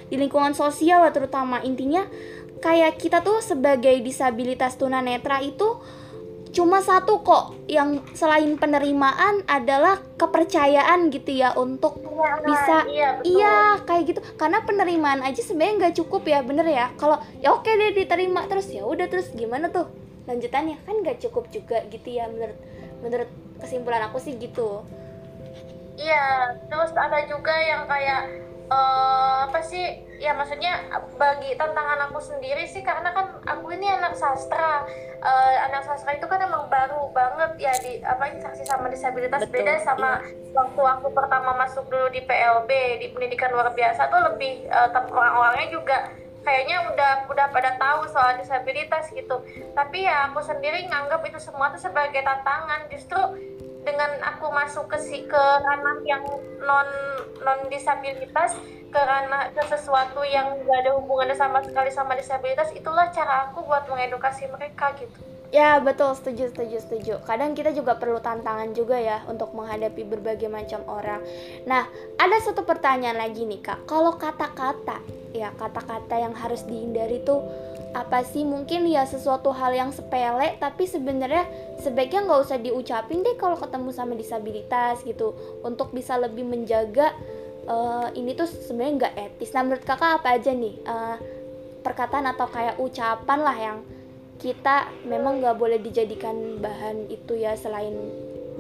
Di 0.07 0.15
lingkungan 0.15 0.55
sosial 0.55 1.03
lah 1.03 1.11
terutama. 1.11 1.59
Intinya 1.67 2.07
kayak 2.63 3.03
kita 3.03 3.27
tuh 3.27 3.43
sebagai 3.43 3.99
disabilitas 3.99 4.79
tunanetra 4.79 5.43
itu 5.43 5.83
cuma 6.55 6.79
satu 6.79 7.27
kok. 7.27 7.59
Yang 7.67 8.07
selain 8.15 8.55
penerimaan 8.55 9.43
adalah 9.51 9.99
kepercayaan 10.15 11.11
gitu 11.11 11.35
ya 11.35 11.59
untuk 11.59 11.99
ya, 11.99 12.31
bisa 12.47 12.77
iya, 12.87 13.11
iya 13.27 13.59
kayak 13.83 14.03
gitu. 14.07 14.21
Karena 14.39 14.63
penerimaan 14.63 15.27
aja 15.27 15.43
sebenarnya 15.43 15.75
nggak 15.83 15.97
cukup 15.99 16.23
ya 16.31 16.47
bener 16.47 16.67
ya. 16.71 16.95
Kalau 16.95 17.19
ya 17.43 17.59
oke 17.59 17.67
deh 17.67 17.91
diterima 17.91 18.47
terus 18.47 18.71
ya 18.71 18.87
udah 18.87 19.11
terus 19.11 19.35
gimana 19.35 19.67
tuh 19.67 20.10
lanjutannya 20.31 20.79
kan 20.87 20.95
nggak 21.03 21.19
cukup 21.27 21.51
juga 21.51 21.83
gitu 21.91 22.07
ya 22.07 22.31
menurut 22.31 22.59
menurut 23.03 23.31
kesimpulan 23.59 24.07
aku 24.07 24.23
sih 24.23 24.39
gitu. 24.39 24.87
Iya 25.99 26.57
terus 26.71 26.95
ada 26.95 27.27
juga 27.27 27.53
yang 27.59 27.85
kayak 27.91 28.31
uh, 28.71 29.51
apa 29.51 29.61
sih 29.67 30.07
ya 30.23 30.33
maksudnya 30.33 30.81
bagi 31.19 31.59
tantangan 31.59 32.09
aku 32.09 32.23
sendiri 32.23 32.65
sih 32.71 32.81
karena 32.87 33.11
kan 33.11 33.43
aku 33.45 33.75
ini 33.75 33.91
anak 33.91 34.15
sastra. 34.15 34.87
Uh, 35.21 35.53
anak 35.69 35.85
sastra 35.85 36.17
itu 36.17 36.25
kan 36.25 36.41
emang 36.41 36.65
baru 36.73 37.13
banget 37.13 37.51
ya 37.61 37.73
di 37.85 38.01
apa 38.01 38.33
interaksi 38.33 38.65
sama 38.65 38.89
disabilitas. 38.89 39.45
Betul, 39.45 39.61
beda 39.61 39.75
sama 39.85 40.25
iya. 40.25 40.57
waktu 40.57 40.81
aku 40.81 41.13
pertama 41.13 41.53
masuk 41.61 41.85
dulu 41.93 42.09
di 42.09 42.25
PLB 42.25 42.71
di 43.05 43.07
pendidikan 43.13 43.53
luar 43.53 43.75
biasa 43.77 44.09
tuh 44.09 44.21
lebih 44.33 44.65
uh, 44.73 44.89
orang-orangnya 45.13 45.69
juga 45.69 45.99
kayaknya 46.45 46.89
udah 46.93 47.13
udah 47.29 47.47
pada 47.53 47.77
tahu 47.77 48.09
soal 48.09 48.37
disabilitas 48.41 49.13
gitu. 49.13 49.43
Tapi 49.77 50.05
ya 50.05 50.33
aku 50.33 50.41
sendiri 50.41 50.89
nganggap 50.89 51.21
itu 51.29 51.39
semua 51.39 51.73
tuh 51.73 51.81
sebagai 51.81 52.21
tantangan. 52.25 52.89
Justru 52.93 53.21
dengan 53.85 54.11
aku 54.21 54.53
masuk 54.53 54.93
ke 54.93 54.99
si 55.01 55.25
ke 55.25 55.41
ranah 55.41 56.05
yang 56.05 56.25
non 56.61 56.89
non 57.41 57.61
disabilitas 57.73 58.53
ke 58.91 59.01
ranah 59.01 59.49
ke 59.57 59.63
sesuatu 59.71 60.21
yang 60.27 60.61
gak 60.67 60.79
ada 60.85 60.93
hubungannya 60.99 61.33
sama 61.33 61.65
sekali 61.65 61.89
sama 61.89 62.13
disabilitas 62.19 62.75
itulah 62.77 63.09
cara 63.09 63.49
aku 63.49 63.65
buat 63.65 63.89
mengedukasi 63.89 64.51
mereka 64.53 64.93
gitu 65.01 65.17
Ya 65.51 65.83
betul 65.83 66.15
setuju 66.15 66.55
setuju 66.55 66.79
setuju. 66.79 67.15
Kadang 67.27 67.59
kita 67.59 67.75
juga 67.75 67.99
perlu 67.99 68.23
tantangan 68.23 68.71
juga 68.71 68.95
ya 68.95 69.27
untuk 69.27 69.51
menghadapi 69.51 70.07
berbagai 70.07 70.47
macam 70.47 70.79
orang. 70.87 71.27
Nah 71.67 71.91
ada 72.23 72.37
satu 72.39 72.63
pertanyaan 72.63 73.19
lagi 73.19 73.43
nih 73.43 73.59
kak. 73.59 73.83
Kalau 73.91 74.15
kata-kata 74.15 75.03
ya 75.35 75.51
kata-kata 75.59 76.23
yang 76.23 76.35
harus 76.39 76.63
dihindari 76.63 77.23
tuh 77.27 77.43
apa 77.91 78.23
sih 78.23 78.47
mungkin 78.47 78.87
ya 78.87 79.03
sesuatu 79.03 79.51
hal 79.51 79.75
yang 79.75 79.91
sepele 79.91 80.55
tapi 80.63 80.87
sebenarnya 80.87 81.43
sebaiknya 81.83 82.23
nggak 82.23 82.41
usah 82.47 82.59
diucapin 82.63 83.27
deh 83.27 83.35
kalau 83.35 83.59
ketemu 83.59 83.91
sama 83.91 84.15
disabilitas 84.15 85.03
gitu 85.03 85.35
untuk 85.67 85.91
bisa 85.91 86.15
lebih 86.15 86.47
menjaga 86.47 87.11
uh, 87.67 88.07
ini 88.15 88.39
tuh 88.39 88.47
sebenarnya 88.47 88.95
nggak 88.95 89.15
etis. 89.19 89.51
Nah 89.51 89.67
menurut 89.67 89.83
kakak 89.83 90.23
apa 90.23 90.39
aja 90.39 90.55
nih 90.55 90.79
uh, 90.87 91.19
perkataan 91.83 92.31
atau 92.31 92.47
kayak 92.47 92.79
ucapan 92.79 93.41
lah 93.43 93.59
yang 93.59 93.79
kita 94.41 94.89
memang 95.05 95.45
nggak 95.45 95.57
boleh 95.61 95.79
dijadikan 95.79 96.59
bahan 96.65 97.13
itu 97.13 97.37
ya 97.37 97.53
selain 97.55 97.93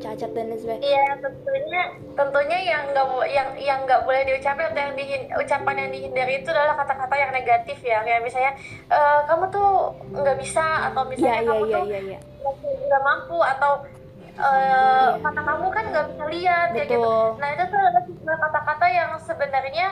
cacat 0.01 0.33
dan 0.33 0.49
lain 0.49 0.61
sebagainya. 0.61 0.85
Iya 0.85 1.05
tentunya 1.21 1.83
tentunya 2.17 2.59
yang 2.73 2.83
nggak 2.93 3.07
yang 3.29 3.49
yang 3.61 3.79
nggak 3.85 4.01
boleh 4.09 4.23
diucapin 4.25 4.73
atau 4.73 4.81
yang 4.81 4.95
dihin, 4.97 5.23
ucapan 5.37 5.77
yang 5.77 5.91
dihindari 5.93 6.35
itu 6.41 6.49
adalah 6.53 6.77
kata-kata 6.85 7.15
yang 7.21 7.33
negatif 7.37 7.79
ya 7.85 8.01
kayak 8.01 8.25
misalnya 8.25 8.53
e, 8.89 9.01
kamu 9.29 9.45
tuh 9.53 9.93
nggak 10.17 10.37
bisa 10.41 10.65
atau 10.93 11.03
misalnya 11.05 11.41
ya, 11.45 11.49
kamu 11.49 11.65
ya, 11.65 11.75
tuh 11.77 11.85
ya, 11.89 12.01
ya. 12.17 12.19
nggak 12.61 13.03
mampu 13.05 13.39
atau 13.45 13.73
uh, 14.41 15.09
mata 15.21 15.41
kamu 15.45 15.67
kan 15.69 15.85
nggak 15.93 16.07
bisa 16.13 16.25
lihat 16.33 16.69
ya 16.73 16.85
gitu. 16.89 17.17
Nah 17.37 17.49
itu 17.53 17.65
tuh 17.69 17.79
adalah 17.79 18.39
kata-kata 18.49 18.87
yang 18.89 19.11
sebenarnya 19.21 19.87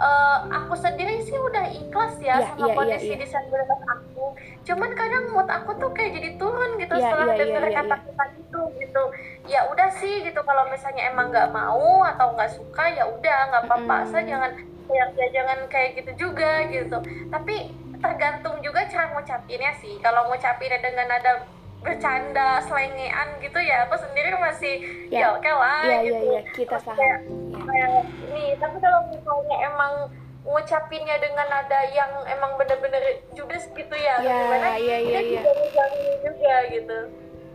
uh, 0.00 0.36
aku 0.48 0.74
sendiri 0.80 1.20
sih 1.22 1.36
udah 1.36 1.68
ikhlas 1.68 2.16
ya 2.18 2.40
yeah, 2.40 2.48
sama 2.48 2.66
yeah, 2.66 2.74
kondisi 2.74 3.04
yeah, 3.04 3.12
yeah. 3.14 3.20
disabilitas 3.20 3.80
aku. 3.84 4.24
Cuman 4.64 4.90
kadang 4.96 5.24
mood 5.30 5.48
aku 5.48 5.70
tuh 5.76 5.90
kayak 5.92 6.16
jadi 6.16 6.30
turun 6.40 6.80
gitu 6.80 6.94
yeah, 6.96 7.04
setelah 7.04 7.26
yeah, 7.28 7.38
dengar 7.38 7.62
yeah, 7.68 7.76
kata-kata 7.76 8.24
yeah. 8.24 8.40
itu 8.40 8.60
gitu. 8.80 9.02
Ya 9.46 9.60
udah 9.68 9.88
sih 10.00 10.14
gitu 10.24 10.40
kalau 10.42 10.64
misalnya 10.72 11.02
emang 11.12 11.28
nggak 11.28 11.52
mau 11.52 12.02
atau 12.08 12.32
nggak 12.34 12.50
suka 12.56 12.84
ya 12.96 13.04
udah 13.04 13.38
nggak 13.52 13.62
apa-apa. 13.68 13.96
Mm. 14.00 14.08
Saya 14.08 14.24
jangan 14.24 14.50
ya, 14.90 15.04
ya 15.14 15.26
jangan 15.30 15.58
kayak 15.68 15.90
gitu 16.00 16.12
juga 16.28 16.64
gitu. 16.72 16.98
Tapi 17.28 17.56
tergantung 18.00 18.56
juga 18.64 18.88
cara 18.88 19.12
ngucapinnya 19.12 19.72
sih. 19.84 20.00
Kalau 20.00 20.32
ngucapinnya 20.32 20.80
dengan 20.80 21.08
ada 21.12 21.44
bercanda 21.80 22.60
selengean 22.68 23.40
gitu 23.40 23.56
ya 23.56 23.88
aku 23.88 23.96
sendiri 23.96 24.36
masih 24.36 24.84
ya, 25.08 25.24
ya 25.24 25.26
oke 25.32 25.40
okay 25.40 25.54
lah 25.56 25.80
ya, 25.88 25.98
gitu 26.04 26.24
ya, 26.28 26.32
ya. 26.36 26.42
kita 26.52 26.76
paham 26.76 26.96
kayak, 27.00 27.18
kayak 27.70 27.90
nih 28.34 28.48
tapi 28.58 28.76
kalau 28.82 29.00
misalnya 29.08 29.56
emang 29.64 29.92
ngucapinnya 30.44 31.16
dengan 31.20 31.46
nada 31.46 31.80
yang 31.92 32.10
emang 32.24 32.56
bener-bener 32.56 33.20
judes 33.36 33.68
gitu 33.76 33.94
ya, 33.94 34.18
ya 34.24 34.36
gimana? 34.40 34.68
ya, 34.80 34.98
ya, 34.98 35.20
ya. 35.20 35.42
juga 36.24 36.56
gitu. 36.72 36.98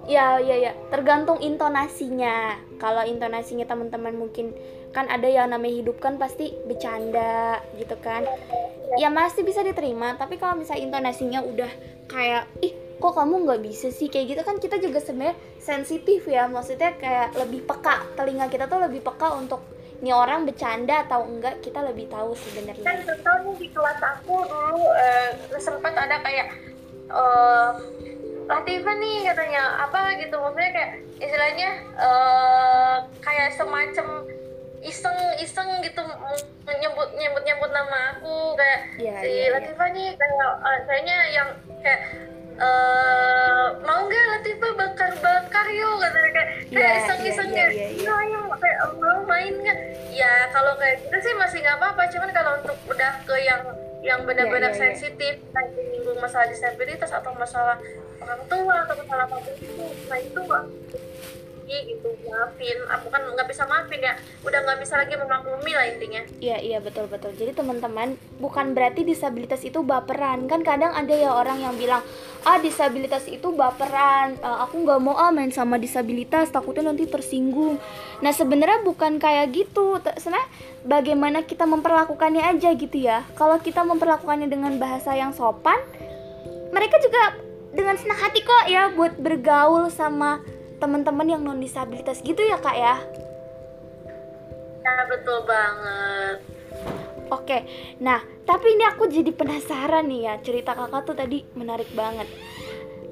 Ya 0.06 0.38
ya 0.38 0.56
ya. 0.70 0.72
Tergantung 0.94 1.42
intonasinya. 1.42 2.62
Kalau 2.78 3.02
intonasinya 3.10 3.66
teman-teman 3.66 4.14
mungkin 4.14 4.54
kan 4.94 5.10
ada 5.10 5.26
yang 5.26 5.50
namanya 5.50 5.82
hidup 5.82 5.98
kan 5.98 6.22
pasti 6.22 6.54
bercanda 6.70 7.58
gitu 7.82 7.98
kan. 7.98 8.22
Ya, 8.96 9.06
ya 9.06 9.10
masih 9.10 9.42
bisa 9.42 9.66
diterima. 9.66 10.14
Tapi 10.14 10.38
kalau 10.38 10.62
misalnya 10.62 10.86
intonasinya 10.86 11.42
udah 11.42 11.72
kayak 12.06 12.46
ih 12.62 12.78
kok 13.02 13.18
kamu 13.18 13.50
nggak 13.50 13.62
bisa 13.66 13.90
sih? 13.90 14.06
Kayak 14.14 14.38
gitu 14.38 14.42
kan 14.46 14.62
kita 14.62 14.78
juga 14.78 15.02
sebenarnya 15.02 15.36
sensitif 15.58 16.30
ya. 16.30 16.46
Maksudnya 16.46 16.94
kayak 17.02 17.34
lebih 17.42 17.66
peka 17.66 18.06
telinga 18.14 18.46
kita 18.46 18.70
tuh 18.70 18.86
lebih 18.86 19.02
peka 19.02 19.34
untuk 19.34 19.75
ini 20.02 20.12
orang 20.12 20.44
bercanda 20.44 21.08
atau 21.08 21.24
enggak 21.24 21.62
kita 21.64 21.80
lebih 21.86 22.12
tahu 22.12 22.36
sebenarnya 22.36 22.84
kan 22.84 23.00
contohnya 23.06 23.54
di 23.56 23.68
kelas 23.72 24.00
aku 24.02 24.36
dulu 24.44 24.82
uh, 24.92 25.30
sempat 25.62 25.94
ada 25.96 26.20
kayak 26.24 26.52
uh, 27.12 27.80
Latifah 28.46 28.96
nih 29.02 29.26
katanya 29.26 29.90
apa 29.90 30.22
gitu 30.22 30.38
maksudnya 30.38 30.70
kayak 30.70 30.92
istilahnya 31.18 31.70
uh, 31.98 32.98
kayak 33.26 33.58
semacam 33.58 34.22
iseng-iseng 34.86 35.82
gitu 35.82 36.06
nyebut 36.70 37.10
nyebut 37.18 37.42
nyebut 37.42 37.72
nama 37.74 38.14
aku 38.14 38.54
kayak 38.54 38.80
ya, 39.02 39.18
si 39.18 39.30
ya, 39.34 39.46
Latifah 39.58 39.90
ya. 39.90 39.96
nih 39.98 40.08
kayak 40.14 40.38
uh, 40.62 40.80
kayaknya 40.86 41.18
yang 41.34 41.50
kayak 41.82 42.02
uh, 42.62 43.25
bakar-bakar 45.66 45.70
yuk 45.74 45.96
katanya 45.98 46.30
kayak 46.32 46.50
kayak 46.70 46.86
yeah, 46.86 47.02
iseng-iseng 47.02 47.50
yeah, 47.50 47.70
yeah, 47.70 47.90
yeah, 47.90 48.20
yeah. 48.30 48.42
ya 48.46 48.58
kayak 48.62 48.78
mau 49.02 49.20
main 49.26 49.54
nggak 49.62 49.80
ya 50.14 50.34
kalau 50.54 50.74
kayak 50.78 50.96
gitu 51.02 51.18
sih 51.22 51.34
masih 51.38 51.58
nggak 51.66 51.78
apa-apa 51.82 52.04
cuman 52.14 52.30
kalau 52.32 52.52
untuk 52.62 52.78
udah 52.86 53.14
ke 53.26 53.36
yang 53.42 53.62
yang 54.06 54.20
benar-benar 54.22 54.70
yeah, 54.70 54.78
yeah, 54.78 54.84
sensitif 54.94 55.34
kayak 55.50 55.70
menyinggung 55.74 56.20
masalah 56.22 56.48
disabilitas 56.50 57.10
atau 57.10 57.32
masalah 57.34 57.78
orang 58.22 58.42
tua 58.46 58.76
atau 58.86 58.96
masalah 59.02 59.24
apa 59.26 59.38
itu 59.58 59.86
nah 60.06 60.20
itu 60.22 60.42
lagi 61.66 61.98
gitu 61.98 62.14
maafin. 62.30 62.78
Aku 62.94 63.10
kan 63.10 63.26
nggak 63.26 63.50
bisa 63.50 63.66
maafin 63.66 63.98
ya. 63.98 64.14
Udah 64.46 64.60
nggak 64.62 64.80
bisa 64.86 65.02
lagi 65.02 65.18
memaklumi 65.18 65.74
lah 65.74 65.86
intinya. 65.90 66.22
Iya 66.38 66.58
iya 66.62 66.78
betul 66.78 67.10
betul. 67.10 67.34
Jadi 67.34 67.58
teman-teman 67.58 68.14
bukan 68.38 68.78
berarti 68.78 69.02
disabilitas 69.02 69.66
itu 69.66 69.82
baperan. 69.82 70.46
Kan 70.46 70.62
kadang 70.62 70.94
ada 70.94 71.10
ya 71.10 71.34
orang 71.34 71.66
yang 71.66 71.74
bilang 71.74 72.06
ah 72.46 72.62
disabilitas 72.62 73.26
itu 73.26 73.50
baperan. 73.50 74.38
Uh, 74.46 74.62
aku 74.62 74.86
nggak 74.86 75.02
mau 75.02 75.18
ah 75.18 75.34
main 75.34 75.50
sama 75.50 75.82
disabilitas. 75.82 76.54
Takutnya 76.54 76.94
nanti 76.94 77.10
tersinggung. 77.10 77.82
Nah 78.22 78.30
sebenarnya 78.30 78.86
bukan 78.86 79.18
kayak 79.18 79.50
gitu. 79.50 79.98
Sebenarnya 80.22 80.48
bagaimana 80.86 81.42
kita 81.50 81.66
memperlakukannya 81.66 82.46
aja 82.46 82.78
gitu 82.78 82.98
ya. 83.02 83.26
Kalau 83.34 83.58
kita 83.58 83.82
memperlakukannya 83.82 84.46
dengan 84.46 84.78
bahasa 84.78 85.18
yang 85.18 85.34
sopan 85.34 85.82
mereka 86.70 87.00
juga 87.02 87.40
dengan 87.72 87.96
senang 88.00 88.20
hati 88.20 88.40
kok 88.44 88.68
ya 88.68 88.92
buat 88.92 89.20
bergaul 89.20 89.92
sama 89.92 90.40
teman-teman 90.86 91.26
yang 91.26 91.42
non 91.42 91.58
disabilitas 91.58 92.22
gitu 92.22 92.46
ya 92.46 92.62
kak 92.62 92.78
ya? 92.78 93.02
Ya 94.86 94.94
betul 95.10 95.42
banget. 95.50 96.38
Oke 97.34 97.58
nah 97.98 98.22
tapi 98.46 98.78
ini 98.78 98.86
aku 98.86 99.10
jadi 99.10 99.34
penasaran 99.34 100.06
nih 100.06 100.30
ya 100.30 100.34
cerita 100.46 100.78
kakak 100.78 101.10
tuh 101.10 101.18
tadi 101.18 101.42
menarik 101.58 101.90
banget. 101.98 102.30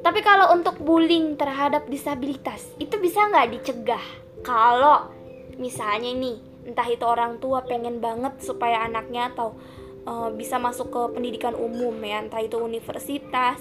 Tapi 0.06 0.22
kalau 0.22 0.54
untuk 0.54 0.78
bullying 0.78 1.34
terhadap 1.34 1.90
disabilitas 1.90 2.62
itu 2.78 2.94
bisa 3.02 3.26
nggak 3.26 3.50
dicegah? 3.58 4.06
Kalau 4.46 5.10
misalnya 5.58 6.14
nih 6.14 6.38
entah 6.70 6.86
itu 6.86 7.02
orang 7.10 7.42
tua 7.42 7.66
pengen 7.66 7.98
banget 7.98 8.38
supaya 8.46 8.86
anaknya 8.86 9.34
atau 9.34 9.58
uh, 10.06 10.30
bisa 10.30 10.62
masuk 10.62 10.94
ke 10.94 11.02
pendidikan 11.18 11.58
umum 11.58 11.98
ya 12.06 12.22
entah 12.22 12.40
itu 12.40 12.56
universitas 12.62 13.60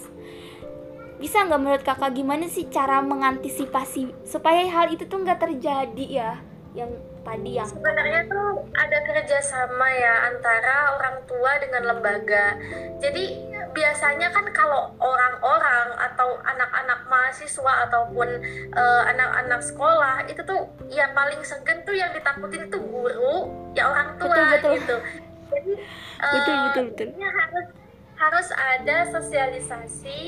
bisa 1.23 1.47
nggak 1.47 1.61
menurut 1.62 1.83
kakak 1.87 2.19
gimana 2.19 2.50
sih 2.50 2.67
cara 2.67 2.99
mengantisipasi 2.99 4.26
supaya 4.26 4.67
hal 4.67 4.91
itu 4.91 5.07
tuh 5.07 5.23
nggak 5.23 5.38
terjadi 5.38 6.07
ya 6.11 6.33
yang 6.75 6.91
tadi 7.23 7.62
yang 7.62 7.69
sebenarnya 7.71 8.26
tuh 8.26 8.67
ada 8.75 8.99
kerjasama 9.07 9.87
ya 9.95 10.35
antara 10.35 10.99
orang 10.99 11.17
tua 11.31 11.52
dengan 11.62 11.95
lembaga 11.95 12.59
jadi 12.99 13.38
biasanya 13.71 14.35
kan 14.35 14.50
kalau 14.50 14.91
orang-orang 14.99 15.95
atau 16.11 16.43
anak-anak 16.43 17.07
mahasiswa 17.07 17.73
ataupun 17.88 18.29
uh, 18.75 19.02
anak-anak 19.14 19.62
sekolah 19.62 20.26
itu 20.26 20.43
tuh 20.43 20.67
yang 20.91 21.14
paling 21.14 21.38
segen 21.47 21.87
tuh 21.87 21.95
yang 21.95 22.11
ditakutin 22.11 22.67
itu 22.67 22.79
guru 22.83 23.47
ya 23.79 23.87
orang 23.87 24.19
tua 24.19 24.59
betul, 24.59 24.75
betul. 24.75 24.75
gitu 24.75 24.97
jadi 25.55 25.73
uh, 26.19 26.33
betul, 26.35 26.57
betul, 26.67 26.85
betul. 26.91 27.09
harus 27.31 27.67
harus 28.19 28.49
ada 28.55 28.97
sosialisasi 29.11 30.21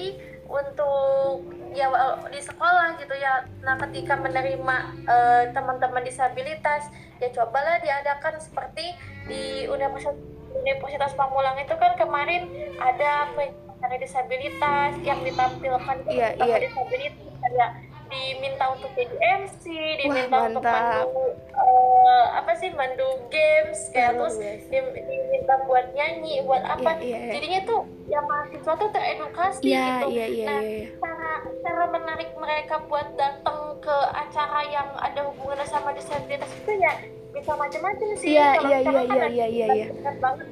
untuk 0.54 1.50
ya 1.74 1.90
di 2.30 2.38
sekolah 2.38 2.94
gitu 3.02 3.14
ya 3.18 3.42
nah 3.66 3.74
ketika 3.74 4.14
menerima 4.14 4.76
uh, 5.10 5.42
teman-teman 5.50 6.06
disabilitas 6.06 6.86
ya 7.18 7.28
cobalah 7.34 7.82
diadakan 7.82 8.38
seperti 8.38 8.94
di 9.26 9.66
Universitas 9.66 10.22
Universitas 10.54 11.18
Pamulang 11.18 11.58
itu 11.58 11.74
kan 11.74 11.98
kemarin 11.98 12.46
ada 12.78 13.26
pencari 13.34 13.98
disabilitas 13.98 14.94
yang 15.02 15.18
ditampilkan 15.26 16.06
iya, 16.06 16.38
iya. 16.38 16.56
disabilitas 16.62 17.18
kayak 17.42 17.70
diminta 18.14 18.64
untuk 18.70 18.90
jadi 18.94 19.16
MC, 19.42 19.62
diminta 19.98 20.36
Wah, 20.38 20.46
untuk 20.46 20.62
mandu 20.62 21.02
uh, 21.50 22.24
apa 22.38 22.52
sih 22.54 22.70
mandu 22.78 23.08
games 23.28 23.90
kayak 23.90 24.14
terus 24.14 24.38
diminta 24.70 25.54
buat 25.66 25.90
nyanyi, 25.98 26.46
buat 26.46 26.62
apa. 26.62 27.02
Yeah, 27.02 27.02
yeah, 27.02 27.20
yeah. 27.26 27.34
Jadinya 27.34 27.60
tuh 27.66 27.80
ya 28.06 28.20
mahasiswa 28.22 28.72
tuh 28.78 28.88
teredukasi 28.94 29.60
yeah, 29.66 30.06
gitu. 30.06 30.06
Yeah, 30.14 30.28
yeah, 30.30 30.46
nah, 30.46 30.60
yeah, 30.62 30.78
yeah. 30.78 30.88
cara 31.02 31.30
cara 31.66 31.84
menarik 31.90 32.30
mereka 32.38 32.74
buat 32.86 33.08
datang 33.18 33.82
ke 33.82 33.96
acara 34.14 34.60
yang 34.70 34.88
ada 35.02 35.20
hubungannya 35.28 35.66
sama 35.66 35.90
disabilitas 35.92 36.50
itu 36.54 36.72
ya 36.78 36.92
bisa 37.34 37.50
macam-macam 37.58 38.08
sih. 38.14 38.38
Iya, 38.38 38.48
iya, 38.62 38.78
iya, 38.78 39.02
iya, 39.02 39.26
iya, 39.26 39.46
iya, 39.50 39.66
iya. 39.74 39.86
banget 40.22 40.46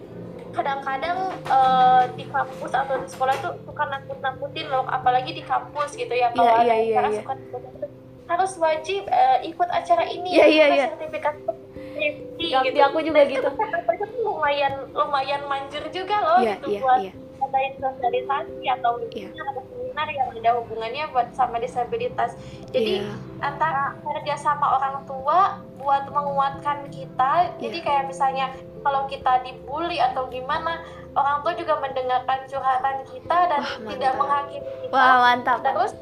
kadang-kadang 0.52 1.18
uh, 1.48 2.04
di 2.12 2.24
kampus 2.28 2.72
atau 2.72 2.96
di 3.00 3.08
sekolah 3.08 3.34
tuh 3.40 3.52
suka 3.64 3.84
nakut-nakutin 3.88 4.66
loh 4.68 4.84
apalagi 4.84 5.32
di 5.32 5.42
kampus 5.42 5.96
gitu 5.96 6.12
ya 6.12 6.30
kalau 6.36 6.62
yeah, 6.62 6.76
yeah, 6.76 6.78
yeah, 6.80 7.04
yeah. 7.08 7.24
suka 7.24 7.34
harus 8.32 8.52
wajib 8.56 9.02
uh, 9.12 9.38
ikut 9.44 9.68
acara 9.68 10.04
ini 10.08 10.30
yeah, 10.32 10.48
yeah, 10.48 10.68
yeah. 10.72 10.88
sertifikat 10.94 11.34
gitu. 12.40 12.80
aku 12.80 12.98
juga 13.04 13.20
gitu. 13.28 13.48
Itu 13.48 14.16
lumayan 14.24 14.88
lumayan 14.96 15.42
manjur 15.46 15.84
juga 15.92 16.16
loh 16.20 16.40
yeah, 16.40 16.56
gitu 16.56 16.78
yeah, 16.78 16.82
buat 16.82 17.00
yeah. 17.04 17.14
sosialisasi 17.76 18.62
atau 18.78 18.92
yeah. 19.12 19.28
ada 19.52 19.62
seminar 19.92 20.08
yang 20.08 20.32
ada 20.32 20.50
hubungannya 20.56 21.04
buat 21.12 21.28
sama 21.36 21.60
disabilitas. 21.60 22.32
Jadi 22.72 23.04
yeah. 23.04 23.44
antara 23.44 23.92
kerja 24.00 24.40
sama 24.40 24.80
orang 24.80 25.04
tua 25.04 25.60
buat 25.76 26.08
menguatkan 26.08 26.88
kita. 26.88 27.60
Yeah. 27.60 27.68
Jadi 27.68 27.78
kayak 27.84 28.08
misalnya 28.08 28.56
kalau 28.80 29.04
kita 29.04 29.44
dibully 29.44 30.00
atau 30.00 30.32
gimana, 30.32 30.80
orang 31.12 31.44
tua 31.44 31.52
juga 31.60 31.76
mendengarkan 31.76 32.48
curhatan 32.48 33.04
kita 33.04 33.38
dan 33.52 33.60
Wah, 33.60 33.76
tidak 33.92 34.12
menghakimi 34.16 34.72
kita. 34.80 34.92
Wah, 34.96 35.16
mantap. 35.28 35.60
Terus 35.60 35.92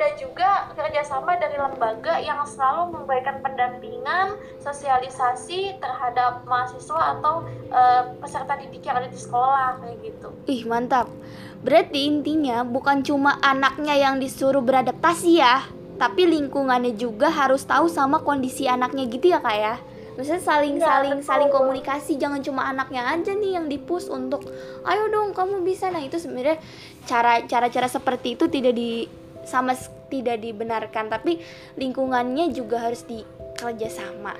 ada 0.00 0.16
juga 0.16 0.72
kerjasama 0.72 1.36
dari 1.36 1.60
lembaga 1.60 2.16
yang 2.16 2.40
selalu 2.48 2.96
memberikan 2.96 3.44
pendampingan 3.44 4.32
sosialisasi 4.64 5.76
terhadap 5.76 6.40
mahasiswa 6.48 7.20
atau 7.20 7.44
uh, 7.68 8.16
peserta 8.16 8.56
didik 8.56 8.80
yang 8.80 8.96
ada 8.96 9.12
di 9.12 9.20
sekolah 9.20 9.76
kayak 9.84 10.00
gitu. 10.00 10.28
Ih 10.48 10.64
mantap. 10.64 11.12
Berarti 11.60 12.08
intinya 12.08 12.64
bukan 12.64 13.04
cuma 13.04 13.36
anaknya 13.44 13.92
yang 13.92 14.16
disuruh 14.16 14.64
beradaptasi 14.64 15.36
ya, 15.36 15.68
tapi 16.00 16.24
lingkungannya 16.24 16.96
juga 16.96 17.28
harus 17.28 17.68
tahu 17.68 17.92
sama 17.92 18.24
kondisi 18.24 18.64
anaknya 18.64 19.04
gitu 19.04 19.36
ya 19.36 19.44
kak 19.44 19.56
ya. 19.60 19.76
Maksudnya 20.16 20.40
saling 20.40 20.80
ya, 20.80 20.88
saling 20.88 21.20
betul. 21.20 21.28
saling 21.28 21.50
komunikasi, 21.52 22.12
jangan 22.16 22.40
cuma 22.40 22.72
anaknya 22.72 23.04
aja 23.04 23.36
nih 23.36 23.60
yang 23.60 23.68
dipus 23.68 24.08
untuk 24.08 24.48
ayo 24.88 25.12
dong 25.12 25.36
kamu 25.36 25.60
bisa. 25.60 25.92
Nah 25.92 26.00
itu 26.00 26.16
sebenarnya 26.16 26.56
cara 27.04 27.44
cara 27.44 27.68
cara 27.68 27.88
seperti 27.88 28.40
itu 28.40 28.48
tidak 28.48 28.72
di 28.72 29.19
sama 29.50 29.74
tidak 30.06 30.38
dibenarkan 30.38 31.10
tapi 31.10 31.42
lingkungannya 31.74 32.54
juga 32.54 32.86
harus 32.86 33.02
dikerja 33.02 33.90
sama. 33.90 34.38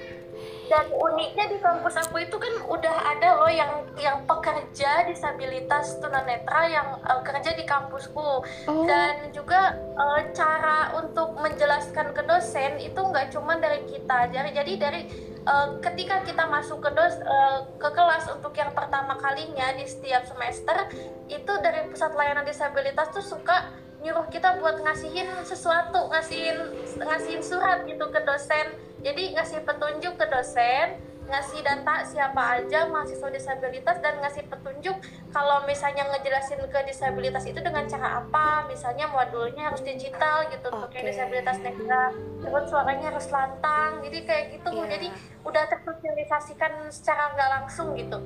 Dan 0.71 0.87
uniknya 0.95 1.51
di 1.51 1.59
kampus 1.59 1.99
aku 1.99 2.23
itu 2.23 2.39
kan 2.39 2.55
udah 2.71 2.97
ada 3.13 3.43
loh 3.43 3.51
yang 3.51 3.83
yang 3.99 4.23
pekerja 4.23 5.03
disabilitas 5.03 5.99
tunanetra 5.99 6.63
yang 6.71 6.95
uh, 7.03 7.21
kerja 7.27 7.59
di 7.59 7.67
kampusku. 7.67 8.23
Oh. 8.23 8.87
dan 8.87 9.35
juga 9.35 9.75
uh, 9.99 10.23
cara 10.31 10.95
untuk 10.95 11.35
menjelaskan 11.41 12.15
ke 12.15 12.23
dosen 12.23 12.79
itu 12.79 13.01
nggak 13.01 13.33
cuma 13.35 13.57
dari 13.59 13.83
kita 13.89 14.31
jadi 14.31 14.51
jadi 14.55 14.73
dari 14.77 15.01
uh, 15.47 15.81
ketika 15.81 16.23
kita 16.23 16.45
masuk 16.47 16.85
ke 16.85 16.91
dos 16.93 17.17
uh, 17.25 17.67
ke 17.81 17.89
kelas 17.91 18.29
untuk 18.31 18.53
yang 18.57 18.71
pertama 18.77 19.17
kalinya 19.19 19.73
di 19.75 19.89
setiap 19.89 20.27
semester 20.29 20.89
itu 21.27 21.53
dari 21.65 21.89
pusat 21.89 22.13
layanan 22.15 22.45
disabilitas 22.45 23.11
tuh 23.11 23.25
suka 23.25 23.73
nyuruh 24.01 24.27
kita 24.33 24.57
buat 24.59 24.81
ngasihin 24.81 25.29
sesuatu 25.45 26.09
ngasihin 26.09 26.57
ngasihin 26.97 27.43
surat 27.45 27.85
gitu 27.85 28.09
ke 28.09 28.21
dosen. 28.25 28.73
Jadi 29.01 29.33
ngasih 29.37 29.65
petunjuk 29.65 30.17
ke 30.17 30.27
dosen 30.29 31.11
ngasih 31.31 31.63
data 31.63 32.03
siapa 32.03 32.43
aja 32.59 32.91
mahasiswa 32.91 33.31
disabilitas 33.31 34.03
dan 34.03 34.19
ngasih 34.19 34.51
petunjuk 34.51 34.99
kalau 35.31 35.63
misalnya 35.63 36.11
ngejelasin 36.11 36.59
ke 36.67 36.81
disabilitas 36.91 37.47
itu 37.47 37.63
dengan 37.63 37.87
cara 37.87 38.27
apa. 38.27 38.67
Misalnya 38.67 39.07
modulnya 39.07 39.71
harus 39.71 39.81
digital 39.87 40.51
gitu 40.51 40.67
okay. 40.69 40.75
untuk 40.75 40.91
yang 40.99 41.07
disabilitas 41.07 41.57
netra. 41.63 42.05
Terus 42.43 42.65
suaranya 42.67 43.07
harus 43.15 43.27
lantang 43.31 44.03
jadi 44.03 44.19
kayak 44.27 44.45
gitu. 44.59 44.69
Yeah. 44.75 44.91
jadi 44.91 45.09
udah 45.47 45.65
tersosialisasikan 45.71 46.73
secara 46.91 47.31
nggak 47.39 47.51
langsung 47.63 47.95
gitu. 47.95 48.19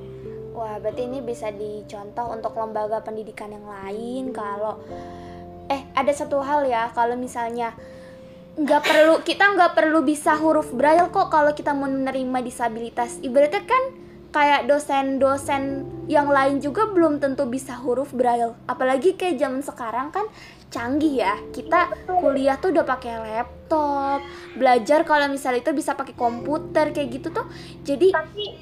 Wah, 0.54 0.78
berarti 0.78 1.10
ini 1.10 1.18
bisa 1.18 1.50
dicontoh 1.50 2.30
untuk 2.30 2.54
lembaga 2.56 3.02
pendidikan 3.04 3.50
yang 3.52 3.66
lain. 3.66 4.30
Kalau 4.30 4.80
eh 5.68 5.82
ada 5.96 6.12
satu 6.12 6.44
hal 6.44 6.68
ya 6.68 6.92
kalau 6.92 7.16
misalnya 7.16 7.72
nggak 8.54 8.82
perlu 8.86 9.14
kita 9.26 9.50
nggak 9.58 9.74
perlu 9.74 10.06
bisa 10.06 10.38
huruf 10.38 10.70
braille 10.70 11.10
kok 11.10 11.26
kalau 11.26 11.50
kita 11.50 11.74
mau 11.74 11.90
menerima 11.90 12.38
disabilitas. 12.44 13.18
Ibaratnya 13.18 13.66
kan 13.66 13.82
kayak 14.30 14.66
dosen-dosen 14.66 15.86
yang 16.10 16.26
lain 16.26 16.58
juga 16.58 16.90
belum 16.90 17.18
tentu 17.18 17.46
bisa 17.50 17.74
huruf 17.78 18.14
braille. 18.14 18.54
Apalagi 18.70 19.18
kayak 19.18 19.42
zaman 19.42 19.62
sekarang 19.62 20.14
kan 20.14 20.26
canggih 20.70 21.22
ya. 21.26 21.34
Kita 21.50 21.90
kuliah 22.06 22.54
tuh 22.58 22.70
udah 22.70 22.86
pakai 22.86 23.14
laptop 23.18 24.22
belajar 24.54 25.02
kalau 25.02 25.26
misalnya 25.26 25.62
itu 25.62 25.74
bisa 25.74 25.98
pakai 25.98 26.14
komputer 26.14 26.94
kayak 26.94 27.10
gitu 27.10 27.34
tuh. 27.34 27.46
Jadi 27.82 28.14
tapi 28.14 28.54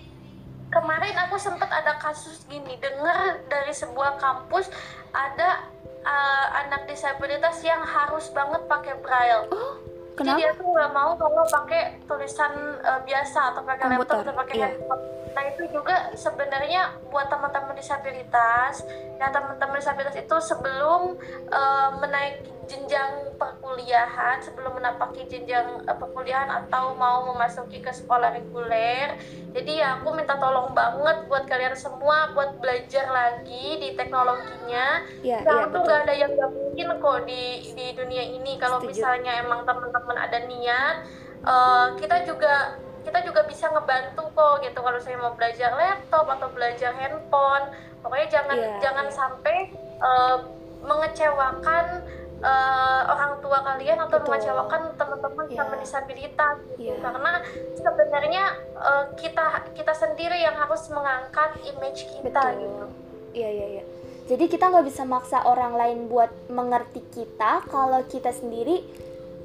kemarin 0.72 1.16
aku 1.28 1.36
sempat 1.36 1.68
ada 1.68 2.00
kasus 2.00 2.48
gini 2.48 2.80
dengar 2.80 3.44
dari 3.44 3.76
sebuah 3.76 4.16
kampus 4.16 4.72
ada 5.12 5.68
uh, 6.02 6.46
anak 6.66 6.86
disabilitas 6.90 7.62
yang 7.62 7.82
harus 7.82 8.28
banget 8.34 8.62
pakai 8.66 8.94
braille. 9.02 9.46
Oh, 9.50 9.78
kenapa? 10.18 10.38
Jadi 10.38 10.40
dia 10.42 10.50
tuh 10.54 10.66
nggak 10.70 10.90
mau 10.94 11.10
kalau 11.16 11.44
pakai 11.48 11.82
tulisan 12.06 12.52
uh, 12.82 13.00
biasa 13.02 13.40
atau 13.54 13.62
pakai 13.64 13.84
laptop 13.90 14.22
atau 14.26 14.34
pakai 14.34 14.54
yeah. 14.58 14.70
handphone. 14.70 15.02
Nah 15.32 15.44
itu 15.48 15.64
juga 15.72 16.12
sebenarnya 16.12 17.00
buat 17.08 17.28
teman-teman 17.32 17.76
disabilitas, 17.76 18.84
ya 19.16 19.32
teman-teman 19.32 19.80
disabilitas 19.80 20.16
itu 20.16 20.36
sebelum 20.40 21.16
uh, 21.48 21.90
menaiki 22.00 22.52
jenjang 22.70 23.36
perkuliahan 23.36 24.38
sebelum 24.38 24.78
menapaki 24.78 25.26
jenjang 25.26 25.82
uh, 25.84 25.96
perkuliahan 25.98 26.48
atau 26.48 26.94
mau 26.94 27.26
memasuki 27.34 27.82
ke 27.82 27.90
sekolah 27.90 28.32
reguler. 28.32 29.18
Jadi 29.52 29.82
ya 29.82 30.00
aku 30.00 30.14
minta 30.14 30.38
tolong 30.38 30.72
banget 30.72 31.26
buat 31.26 31.44
kalian 31.44 31.74
semua 31.76 32.32
buat 32.32 32.62
belajar 32.62 33.10
lagi 33.10 33.82
di 33.82 33.88
teknologinya. 33.98 35.04
Ya, 35.20 35.42
Karena 35.42 35.68
ya, 35.68 35.74
tuh 35.74 35.80
gak 35.84 36.00
ada 36.08 36.14
yang 36.14 36.32
gak 36.38 36.52
mungkin 36.54 36.86
kok 37.02 37.18
di 37.28 37.42
di 37.74 37.86
dunia 37.92 38.24
ini 38.24 38.56
kalau 38.56 38.78
misalnya 38.80 39.42
emang 39.42 39.66
teman-teman 39.68 40.16
ada 40.16 40.38
niat 40.46 40.96
uh, 41.44 41.86
kita 41.98 42.24
juga 42.24 42.78
kita 43.02 43.18
juga 43.26 43.40
bisa 43.46 43.66
ngebantu 43.70 44.22
kok 44.32 44.54
gitu 44.62 44.78
kalau 44.78 45.00
saya 45.02 45.16
mau 45.18 45.34
belajar 45.34 45.74
laptop 45.74 46.26
atau 46.30 46.48
belajar 46.54 46.90
handphone 46.94 47.66
pokoknya 48.02 48.28
jangan 48.30 48.56
yeah, 48.58 48.78
jangan 48.82 49.06
yeah. 49.06 49.14
sampai 49.14 49.56
uh, 50.02 50.38
mengecewakan 50.82 52.02
uh, 52.42 53.00
orang 53.06 53.38
tua 53.38 53.58
kalian 53.62 53.98
atau 54.02 54.18
Betul. 54.18 54.26
mengecewakan 54.34 54.80
teman-teman 54.98 55.46
yeah. 55.46 55.58
sama 55.62 55.74
disabilitas 55.78 56.56
gitu. 56.74 56.90
yeah. 56.90 56.98
karena 56.98 57.32
sebenarnya 57.78 58.44
uh, 58.78 59.04
kita 59.14 59.46
kita 59.74 59.92
sendiri 59.94 60.38
yang 60.42 60.58
harus 60.58 60.90
mengangkat 60.90 61.50
image 61.62 62.06
kita 62.18 62.42
Betul. 62.42 62.60
gitu 62.66 62.84
iya 63.32 63.48
iya 63.50 63.66
iya 63.78 63.84
jadi 64.30 64.44
kita 64.46 64.70
nggak 64.70 64.86
bisa 64.86 65.02
maksa 65.02 65.42
orang 65.42 65.74
lain 65.74 66.06
buat 66.06 66.30
mengerti 66.50 67.02
kita 67.10 67.66
kalau 67.66 68.02
kita 68.06 68.30
sendiri 68.30 68.86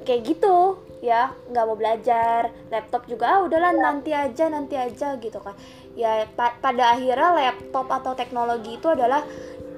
kayak 0.06 0.34
gitu 0.34 0.78
ya 0.98 1.34
nggak 1.50 1.64
mau 1.64 1.76
belajar. 1.78 2.50
Laptop 2.70 3.06
juga 3.06 3.38
ah, 3.38 3.40
udahlah 3.46 3.74
ya. 3.74 3.80
nanti 3.80 4.10
aja 4.14 4.44
nanti 4.50 4.74
aja 4.74 5.14
gitu 5.18 5.38
kan. 5.38 5.54
Ya 5.94 6.26
pa 6.32 6.54
pada 6.58 6.94
akhirnya 6.94 7.34
laptop 7.34 7.86
atau 7.90 8.12
teknologi 8.14 8.78
itu 8.78 8.88
adalah 8.90 9.22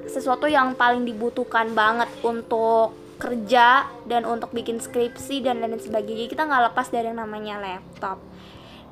sesuatu 0.08 0.48
yang 0.50 0.74
paling 0.74 1.06
dibutuhkan 1.06 1.70
banget 1.76 2.08
untuk 2.24 2.96
kerja 3.20 3.84
dan 4.08 4.24
untuk 4.24 4.50
bikin 4.50 4.80
skripsi 4.80 5.44
dan 5.44 5.60
lain 5.60 5.76
sebagainya. 5.76 6.26
Kita 6.26 6.48
nggak 6.48 6.72
lepas 6.72 6.88
dari 6.88 7.12
yang 7.12 7.20
namanya 7.20 7.60
laptop. 7.60 8.18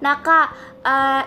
Nah 0.05 0.21
kak 0.21 0.47
uh, 0.85 1.23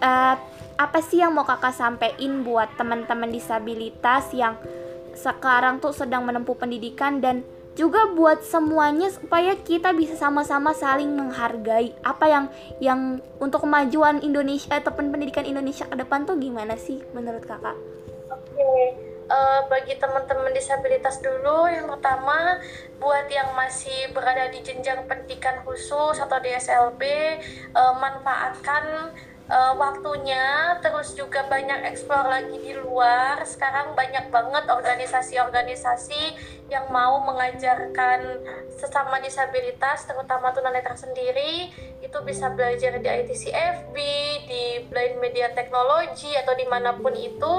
uh, 0.00 0.36
apa 0.76 0.98
sih 1.00 1.24
yang 1.24 1.32
mau 1.32 1.48
kakak 1.48 1.72
sampein 1.72 2.44
buat 2.44 2.76
teman-teman 2.76 3.32
disabilitas 3.32 4.32
yang 4.36 4.60
sekarang 5.16 5.80
tuh 5.80 5.96
sedang 5.96 6.28
menempuh 6.28 6.52
pendidikan 6.52 7.24
dan 7.24 7.40
juga 7.76 8.08
buat 8.16 8.40
semuanya 8.40 9.12
supaya 9.12 9.52
kita 9.60 9.92
bisa 9.92 10.16
sama-sama 10.16 10.72
saling 10.72 11.12
menghargai 11.12 11.92
apa 12.00 12.24
yang 12.24 12.44
yang 12.80 13.00
untuk 13.36 13.68
kemajuan 13.68 14.24
Indonesia 14.24 14.80
ataupun 14.80 15.12
pendidikan 15.12 15.44
Indonesia 15.44 15.84
ke 15.84 15.94
depan 15.94 16.24
tuh 16.24 16.40
gimana 16.40 16.74
sih 16.80 17.04
menurut 17.12 17.44
kakak? 17.44 17.76
Oke, 18.32 18.96
uh, 19.28 19.60
bagi 19.68 19.92
teman-teman 20.00 20.56
disabilitas 20.56 21.20
dulu 21.20 21.68
yang 21.68 21.84
pertama 21.92 22.56
buat 22.96 23.28
yang 23.28 23.52
masih 23.52 24.08
berada 24.16 24.48
di 24.48 24.64
jenjang 24.64 25.04
pendidikan 25.04 25.60
khusus 25.68 26.16
atau 26.16 26.40
di 26.40 26.56
SLB 26.56 27.02
uh, 27.76 27.94
manfaatkan 28.00 29.12
uh, 29.50 29.74
waktunya 29.78 30.76
terus 30.82 31.14
juga 31.14 31.46
banyak 31.46 31.86
eksplor 31.94 32.26
lagi 32.26 32.58
di 32.58 32.74
luar. 32.74 33.42
Sekarang 33.46 33.94
banyak 33.94 34.30
banget 34.30 34.64
organisasi-organisasi 34.66 36.22
yang 36.66 36.90
mau 36.90 37.22
mengajarkan 37.22 38.42
sesama 38.74 39.22
disabilitas 39.22 40.04
terutama 40.04 40.50
tunanetra 40.50 40.98
sendiri 40.98 41.70
itu 42.02 42.18
bisa 42.26 42.50
belajar 42.52 42.98
di 42.98 43.06
ITCFB 43.08 43.96
di 44.50 44.64
Blind 44.90 45.22
Media 45.22 45.54
Teknologi 45.54 46.34
atau 46.34 46.52
di 46.58 46.66
mana 46.66 46.92
pun 46.98 47.14
itu 47.14 47.52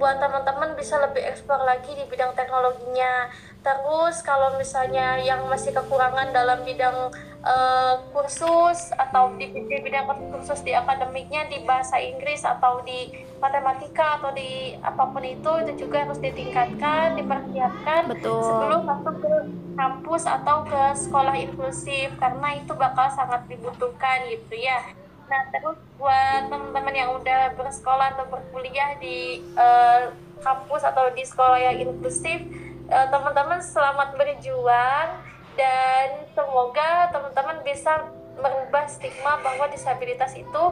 buat 0.00 0.16
teman-teman 0.18 0.74
bisa 0.74 0.98
lebih 0.98 1.22
eksplor 1.30 1.62
lagi 1.62 1.94
di 1.94 2.04
bidang 2.10 2.34
teknologinya. 2.34 3.30
Terus 3.60 4.24
kalau 4.24 4.56
misalnya 4.56 5.20
yang 5.20 5.44
masih 5.46 5.76
kekurangan 5.76 6.32
dalam 6.32 6.64
bidang 6.64 7.12
uh, 7.44 7.94
kursus 8.12 8.92
atau 8.96 9.32
di, 9.36 9.48
di 9.52 9.76
bidang 9.80 10.08
kursus 10.32 10.60
di 10.64 10.76
akademiknya 10.76 11.48
di 11.48 11.64
bahasa 11.64 11.96
Inggris 11.96 12.44
atau 12.44 12.84
di 12.84 13.12
matematika 13.40 14.20
atau 14.20 14.30
di 14.36 14.76
apa 14.80 15.08
pun 15.08 15.24
itu 15.24 15.52
itu 15.64 15.86
juga 15.86 16.04
harus 16.04 16.20
ditingkatkan 16.20 17.16
dipersiapkan 17.16 18.12
Betul. 18.12 18.44
sebelum 18.44 18.80
masuk 18.84 19.14
ke 19.24 19.34
kampus 19.76 20.22
atau 20.28 20.56
ke 20.68 20.82
sekolah 20.96 21.34
inklusif 21.40 22.12
karena 22.20 22.48
itu 22.60 22.72
bakal 22.76 23.08
sangat 23.12 23.48
dibutuhkan 23.48 24.28
gitu 24.28 24.60
ya 24.60 24.84
nah 25.30 25.46
terus 25.54 25.78
buat 25.94 26.50
teman-teman 26.50 26.94
yang 26.94 27.10
udah 27.14 27.54
bersekolah 27.54 28.18
atau 28.18 28.26
berkuliah 28.26 28.98
di 28.98 29.38
uh, 29.54 30.10
kampus 30.42 30.82
atau 30.82 31.06
di 31.14 31.22
sekolah 31.22 31.60
yang 31.60 31.86
inklusif 31.86 32.42
uh, 32.90 33.06
teman-teman 33.08 33.62
selamat 33.62 34.18
berjuang 34.18 35.29
dan 35.58 36.24
semoga 36.34 37.10
teman-teman 37.10 37.58
bisa 37.66 38.06
merubah 38.40 38.88
stigma 38.88 39.36
bahwa 39.44 39.68
disabilitas 39.68 40.32
itu 40.34 40.62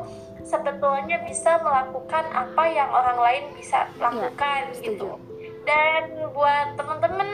sebetulnya 0.47 1.21
bisa 1.29 1.61
melakukan 1.61 2.25
apa 2.33 2.64
yang 2.73 2.88
orang 2.88 3.19
lain 3.21 3.45
bisa 3.55 3.85
iya, 3.93 4.09
lakukan 4.09 4.61
ya, 4.73 4.81
gitu. 4.81 5.11
Dan 5.69 6.33
buat 6.33 6.81
teman-teman 6.81 7.29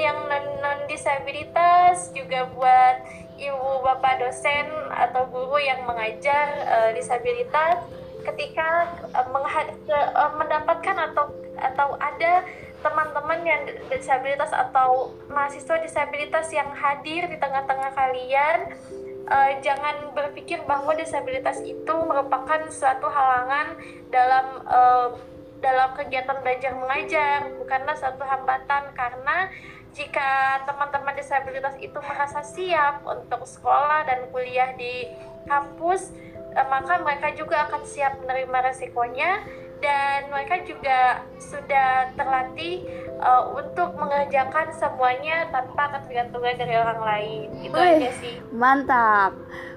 yang 0.00 0.16
non 0.64 0.88
disabilitas 0.88 2.08
juga 2.16 2.48
buat 2.56 3.04
ibu 3.36 3.84
bapak 3.84 4.24
dosen 4.24 4.64
atau 4.88 5.28
guru 5.28 5.60
yang 5.60 5.84
mengajar 5.84 6.56
uh, 6.64 6.90
disabilitas 6.96 7.84
ketika 8.24 8.96
uh, 9.12 9.28
uh, 9.28 10.32
mendapatkan 10.40 10.96
atau 11.12 11.28
atau 11.56 11.88
ada 12.00 12.44
teman-teman 12.86 13.42
yang 13.42 13.62
disabilitas 13.90 14.54
atau 14.54 15.10
mahasiswa 15.26 15.82
disabilitas 15.82 16.46
yang 16.54 16.70
hadir 16.70 17.26
di 17.26 17.34
tengah-tengah 17.42 17.90
kalian 17.98 18.78
uh, 19.26 19.50
jangan 19.58 20.14
berpikir 20.14 20.62
bahwa 20.62 20.94
disabilitas 20.94 21.58
itu 21.66 21.94
merupakan 22.06 22.62
suatu 22.70 23.10
halangan 23.10 23.74
dalam 24.14 24.46
uh, 24.70 25.08
dalam 25.58 25.98
kegiatan 25.98 26.38
belajar 26.46 26.78
mengajar 26.78 27.38
bukanlah 27.58 27.96
suatu 27.98 28.22
hambatan. 28.22 28.94
Karena 28.94 29.50
jika 29.90 30.62
teman-teman 30.68 31.16
disabilitas 31.18 31.74
itu 31.82 31.98
merasa 31.98 32.44
siap 32.46 33.02
untuk 33.02 33.42
sekolah 33.42 34.06
dan 34.06 34.30
kuliah 34.30 34.70
di 34.78 35.10
kampus 35.50 36.14
uh, 36.54 36.66
maka 36.70 37.02
mereka 37.02 37.34
juga 37.34 37.66
akan 37.66 37.82
siap 37.82 38.22
menerima 38.22 38.58
resikonya 38.70 39.42
dan 39.80 40.32
mereka 40.32 40.64
juga 40.64 41.22
sudah 41.36 42.10
terlatih 42.16 42.84
uh, 43.20 43.52
untuk 43.56 43.92
mengerjakan 43.96 44.72
semuanya 44.72 45.46
tanpa 45.52 45.98
ketergantungan 45.98 46.56
dari 46.56 46.74
orang 46.74 47.00
lain. 47.00 47.46
Itu 47.60 47.76
Wih, 47.76 48.00
aja 48.00 48.10
sih. 48.20 48.34
Mantap. 48.52 49.36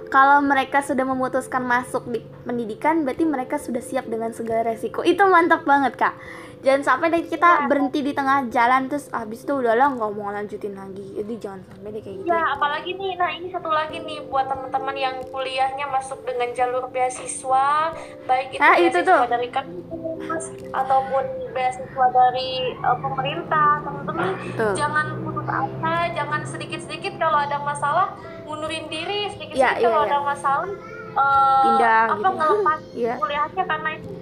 Kalau 0.09 0.41
mereka 0.41 0.81
sudah 0.81 1.05
memutuskan 1.05 1.61
masuk 1.61 2.09
di 2.09 2.25
pendidikan, 2.41 3.05
berarti 3.05 3.29
mereka 3.29 3.61
sudah 3.61 3.77
siap 3.77 4.09
dengan 4.09 4.33
segala 4.33 4.65
resiko. 4.65 5.05
Itu 5.05 5.21
mantap 5.29 5.69
banget, 5.69 5.93
Kak 6.01 6.17
jangan 6.59 6.81
sampai 6.83 7.07
deh 7.07 7.23
kita 7.23 7.49
ya. 7.63 7.67
berhenti 7.71 7.99
di 8.03 8.11
tengah 8.11 8.51
jalan 8.51 8.91
terus 8.91 9.07
habis 9.15 9.47
itu 9.47 9.53
udahlah 9.55 9.95
nggak 9.95 10.11
mau 10.11 10.27
lanjutin 10.27 10.75
lagi 10.75 11.07
jadi 11.15 11.33
jangan 11.39 11.61
sampai 11.71 11.89
deh 11.95 12.01
kayak 12.03 12.15
gitu 12.19 12.27
ya 12.27 12.41
apalagi 12.51 12.91
nih 12.99 13.11
nah 13.15 13.29
ini 13.31 13.47
satu 13.47 13.69
lagi 13.71 13.97
nih 14.03 14.19
buat 14.27 14.45
teman-teman 14.51 14.95
yang 14.99 15.15
kuliahnya 15.31 15.85
masuk 15.87 16.19
dengan 16.27 16.51
jalur 16.51 16.83
beasiswa 16.91 17.95
baik 18.27 18.47
itu 18.51 18.59
nah, 18.59 18.75
beasiswa 18.75 18.91
itu 18.91 18.99
tuh. 19.07 19.23
dari 19.31 19.47
kampus 19.47 20.43
ataupun 20.75 21.23
beasiswa 21.55 22.05
dari 22.11 22.51
uh, 22.83 22.97
pemerintah 22.99 23.69
teman-teman 23.79 24.27
jangan 24.75 25.05
putus 25.23 25.47
asa 25.47 25.95
jangan 26.11 26.41
sedikit-sedikit 26.43 27.13
kalau 27.15 27.39
ada 27.39 27.57
masalah 27.63 28.07
mundurin 28.43 28.91
diri 28.91 29.31
sedikit-sedikit 29.31 29.79
ya, 29.79 29.87
kalau 29.87 30.03
ya. 30.03 30.07
ada 30.11 30.19
masalah 30.27 30.69
uh, 31.15 31.63
pindah 31.63 32.03
apa 32.11 32.19
gitu. 32.19 32.29
ngelepas 32.35 32.79
ya. 32.99 33.15
kuliahnya 33.15 33.63
karena 33.63 33.89
itu 33.95 34.18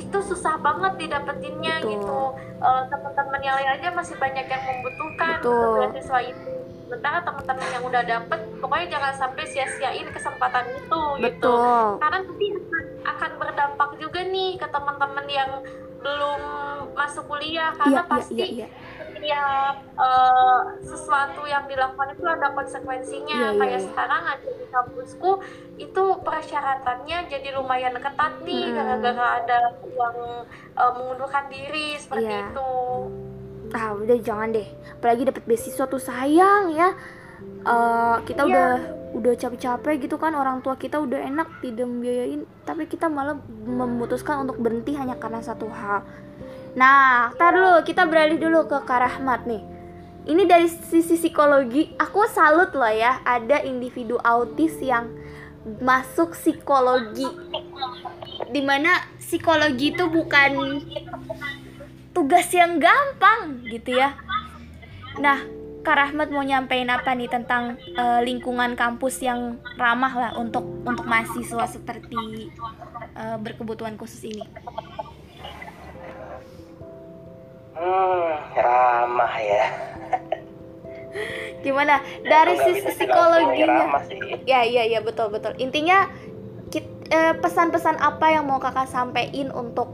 itu 0.00 0.18
susah 0.24 0.56
banget 0.64 0.92
didapetinnya 0.96 1.84
Betul. 1.84 1.90
gitu 1.92 2.20
uh, 2.64 2.82
teman-teman 2.88 3.40
yang 3.44 3.54
lain 3.60 3.70
aja 3.76 3.88
masih 3.92 4.16
banyak 4.16 4.46
yang 4.48 4.62
membutuhkan 4.64 5.36
untuk 5.44 5.92
beasiswa 5.92 6.20
itu 6.24 6.50
sementara 6.88 7.18
teman-teman 7.22 7.68
yang 7.70 7.84
udah 7.86 8.02
dapet 8.02 8.40
pokoknya 8.58 8.86
jangan 8.98 9.12
sampai 9.14 9.44
sia-siain 9.46 10.08
kesempatan 10.10 10.64
itu 10.74 10.80
gitu. 10.80 11.22
Betul. 11.22 11.22
gitu 11.22 11.54
karena 12.00 12.18
nanti 12.24 12.46
akan, 12.50 12.84
akan 13.06 13.30
berdampak 13.38 13.90
juga 14.00 14.20
nih 14.24 14.50
ke 14.58 14.66
teman-teman 14.66 15.26
yang 15.28 15.50
belum 16.00 16.40
masuk 16.96 17.28
kuliah 17.28 17.76
karena 17.76 18.02
ya, 18.02 18.08
pasti 18.08 18.34
ya, 18.40 18.46
ya, 18.48 18.66
ya 18.66 18.68
setiap 19.20 19.76
uh, 20.00 20.80
sesuatu 20.80 21.44
yang 21.44 21.68
dilakukan 21.68 22.16
itu 22.16 22.24
ada 22.24 22.56
konsekuensinya. 22.56 23.36
Yeah, 23.36 23.52
iya, 23.52 23.60
kayak 23.60 23.76
yeah, 23.76 23.86
sekarang 23.92 24.22
aja 24.24 24.48
di 24.48 24.66
kampusku 24.72 25.30
itu 25.76 26.04
persyaratannya 26.24 27.18
jadi 27.28 27.48
lumayan 27.52 28.00
ketat 28.00 28.40
nih 28.48 28.72
gara-gara 28.72 29.20
hmm. 29.28 29.38
ada 29.44 29.58
yang 29.92 30.16
uh, 30.72 30.92
mengundurkan 30.96 31.52
diri 31.52 32.00
seperti 32.00 32.32
yeah. 32.32 32.48
itu. 32.48 32.72
Ah 33.76 33.92
udah 33.92 34.18
jangan 34.24 34.56
deh. 34.56 34.68
Apalagi 34.96 35.28
dapat 35.28 35.44
beasiswa 35.44 35.84
tuh 35.84 36.00
sayang 36.00 36.72
ya. 36.72 36.96
Uh, 37.60 38.24
kita 38.24 38.48
yeah. 38.48 38.50
udah 38.56 38.70
udah 39.10 39.32
capek-capek 39.36 40.06
gitu 40.08 40.16
kan 40.16 40.32
orang 40.32 40.64
tua 40.64 40.80
kita 40.80 40.96
udah 40.96 41.20
enak 41.28 41.60
tidak 41.60 41.84
membiayain. 41.84 42.48
Tapi 42.64 42.88
kita 42.88 43.12
malah 43.12 43.36
memutuskan 43.68 44.48
untuk 44.48 44.56
berhenti 44.64 44.96
hanya 44.96 45.20
karena 45.20 45.44
satu 45.44 45.68
hal 45.68 46.08
Nah, 46.78 47.34
tar 47.34 47.54
dulu 47.54 47.82
kita 47.82 48.06
beralih 48.06 48.38
dulu 48.38 48.70
ke 48.70 48.78
Karahmat 48.86 49.46
nih. 49.46 49.62
Ini 50.30 50.42
dari 50.46 50.68
sisi 50.68 51.16
psikologi, 51.16 51.96
aku 51.96 52.28
salut 52.28 52.70
loh 52.76 52.92
ya, 52.92 53.24
ada 53.24 53.64
individu 53.64 54.20
autis 54.20 54.76
yang 54.78 55.10
masuk 55.80 56.36
psikologi. 56.36 57.26
Di 58.52 58.60
mana 58.62 59.00
psikologi 59.18 59.96
itu 59.96 60.06
bukan 60.06 60.78
tugas 62.14 62.46
yang 62.52 62.78
gampang 62.78 63.64
gitu 63.66 63.96
ya. 63.96 64.14
Nah, 65.18 65.40
Kak 65.80 65.96
Rahmat 65.96 66.28
mau 66.28 66.44
nyampein 66.44 66.92
apa 66.92 67.16
nih 67.16 67.32
tentang 67.32 67.80
uh, 67.96 68.20
lingkungan 68.20 68.76
kampus 68.76 69.24
yang 69.24 69.56
ramah 69.80 70.12
lah 70.12 70.32
untuk 70.36 70.84
untuk 70.84 71.08
mahasiswa 71.08 71.64
seperti 71.64 72.52
uh, 73.16 73.40
berkebutuhan 73.40 73.96
khusus 73.96 74.28
ini? 74.28 74.44
Hmm, 77.80 78.36
ramah 78.60 79.34
ya. 79.40 79.64
Gimana? 81.64 82.04
Dari 82.20 82.54
sisi 82.60 82.84
psikologinya? 82.92 83.88
Ya, 84.44 84.68
iya, 84.68 84.84
iya, 84.84 85.00
betul, 85.00 85.32
betul. 85.32 85.56
Intinya 85.56 86.12
eh, 87.10 87.34
pesan-pesan 87.40 87.98
apa 87.98 88.36
yang 88.36 88.46
mau 88.46 88.62
kakak 88.62 88.86
sampaikan 88.86 89.48
untuk 89.50 89.90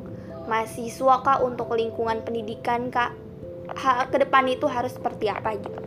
mahasiswa 0.50 1.22
kak, 1.22 1.38
untuk 1.46 1.70
lingkungan 1.78 2.26
pendidikan 2.26 2.90
kak? 2.90 3.14
Ha, 3.66 4.10
ke 4.10 4.18
depan 4.18 4.46
itu 4.50 4.66
harus 4.66 4.94
seperti 4.94 5.30
apa 5.30 5.54
gitu? 5.58 5.80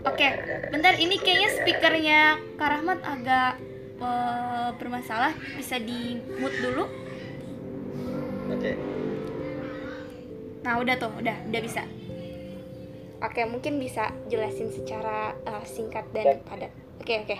Oke, 0.00 0.26
okay, 0.26 0.30
bentar 0.70 0.96
ini 0.96 1.18
kayaknya 1.20 1.50
speakernya 1.60 2.20
Kak 2.56 2.70
Rahmat 2.72 2.98
agak 3.04 3.52
uh, 4.00 4.70
bermasalah. 4.80 5.34
Bisa 5.58 5.76
di 5.76 6.16
mute 6.40 6.56
dulu. 6.62 7.09
Oke. 8.60 8.76
Nah, 10.60 10.76
udah 10.84 11.00
tuh, 11.00 11.08
udah, 11.16 11.32
udah 11.48 11.60
bisa. 11.64 11.80
Oke, 13.24 13.40
mungkin 13.48 13.80
bisa 13.80 14.12
jelasin 14.28 14.68
secara 14.68 15.32
uh, 15.48 15.64
singkat 15.64 16.04
dan 16.12 16.36
ya. 16.36 16.44
padat. 16.44 16.68
Oke, 17.00 17.24
oke. 17.24 17.36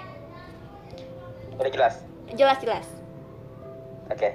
Udah 1.60 1.72
jelas? 1.76 1.94
Jelas, 2.32 2.56
jelas. 2.64 2.88
Oke. 4.08 4.32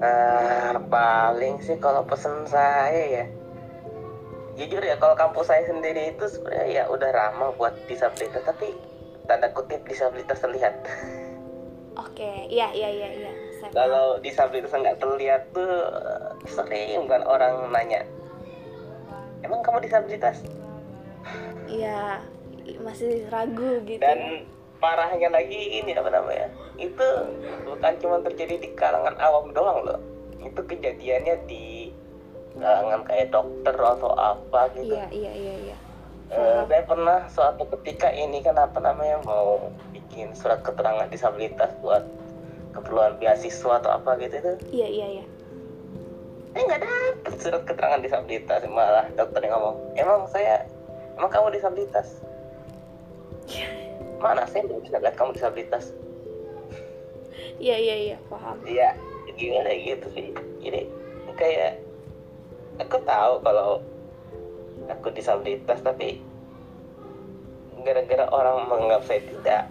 Uh, 0.00 0.80
paling 0.88 1.60
sih 1.60 1.76
kalau 1.76 2.08
pesan 2.08 2.48
saya 2.48 3.22
ya 3.22 3.24
jujur 4.56 4.80
ya 4.80 4.96
kalau 4.96 5.14
kampus 5.14 5.52
saya 5.52 5.68
sendiri 5.68 6.16
itu 6.16 6.24
sebenarnya 6.32 6.66
ya 6.68 6.82
udah 6.90 7.08
ramah 7.12 7.54
buat 7.54 7.72
disabilitas 7.86 8.42
tapi 8.42 8.74
tanda 9.30 9.48
kutip 9.54 9.80
disabilitas 9.86 10.42
terlihat 10.42 10.74
oke 12.04 12.30
iya 12.50 12.74
iya 12.74 12.90
iya 12.90 13.08
iya 13.14 13.32
kalau 13.70 14.18
disabilitas 14.18 14.74
nggak 14.74 14.98
terlihat 14.98 15.42
tuh 15.54 15.70
sering 16.50 17.06
kan 17.06 17.22
orang 17.22 17.70
nanya 17.70 18.02
emang 19.46 19.62
kamu 19.62 19.86
disabilitas 19.86 20.42
iya 21.70 22.18
masih 22.82 23.26
ragu 23.30 23.82
gitu. 23.86 24.02
Dan 24.02 24.46
parahnya 24.82 25.30
lagi 25.30 25.82
ini 25.82 25.94
apa 25.94 26.10
namanya 26.10 26.50
itu 26.78 27.06
bukan 27.66 27.94
cuma 28.02 28.18
terjadi 28.26 28.58
di 28.58 28.68
kalangan 28.74 29.14
awam 29.22 29.54
doang 29.54 29.86
loh. 29.86 30.00
Itu 30.42 30.62
kejadiannya 30.66 31.46
di 31.46 31.94
kalangan 32.58 33.06
kayak 33.06 33.30
dokter 33.30 33.74
atau 33.78 34.12
apa 34.18 34.60
gitu. 34.74 34.94
Iya 34.94 35.06
iya 35.10 35.32
iya 35.32 35.54
iya. 35.70 35.76
Uh, 36.32 36.64
saya 36.64 36.82
pernah 36.88 37.28
suatu 37.28 37.68
ketika 37.76 38.08
ini 38.08 38.40
kan 38.40 38.56
apa 38.56 38.80
namanya 38.80 39.20
mau 39.28 39.68
bikin 39.92 40.32
surat 40.32 40.64
keterangan 40.64 41.04
disabilitas 41.12 41.76
buat 41.84 42.02
keperluan 42.72 43.20
beasiswa 43.20 43.78
atau 43.78 43.90
apa 43.92 44.16
gitu 44.20 44.34
itu. 44.40 44.52
Iya 44.72 44.88
iya 44.88 45.06
iya. 45.20 45.24
Saya 46.52 46.62
nggak 46.68 46.82
dapet 46.84 47.32
surat 47.40 47.62
keterangan 47.64 48.00
disabilitas 48.04 48.60
malah 48.68 49.06
dokter 49.16 49.40
yang 49.44 49.56
ngomong 49.56 49.76
emang 49.96 50.20
saya 50.28 50.68
emang 51.16 51.30
kamu 51.32 51.52
disabilitas? 51.56 52.20
Mana 54.22 54.44
saya 54.48 54.68
belum 54.68 54.84
bisa 54.84 55.00
lihat 55.00 55.16
kamu 55.16 55.36
disabilitas? 55.36 55.92
Iya 57.60 57.76
iya 57.78 57.96
iya 58.10 58.16
paham. 58.26 58.56
Iya 58.64 58.96
gimana 59.36 59.70
gitu 59.76 60.06
sih. 60.12 60.28
Jadi 60.60 60.88
kayak 61.36 61.80
aku 62.80 62.96
tahu 63.04 63.40
kalau 63.44 63.80
aku 64.88 65.08
disabilitas 65.12 65.80
tapi 65.80 66.20
gara-gara 67.82 68.30
orang 68.30 68.68
menganggap 68.70 69.02
saya 69.08 69.20
tidak 69.26 69.62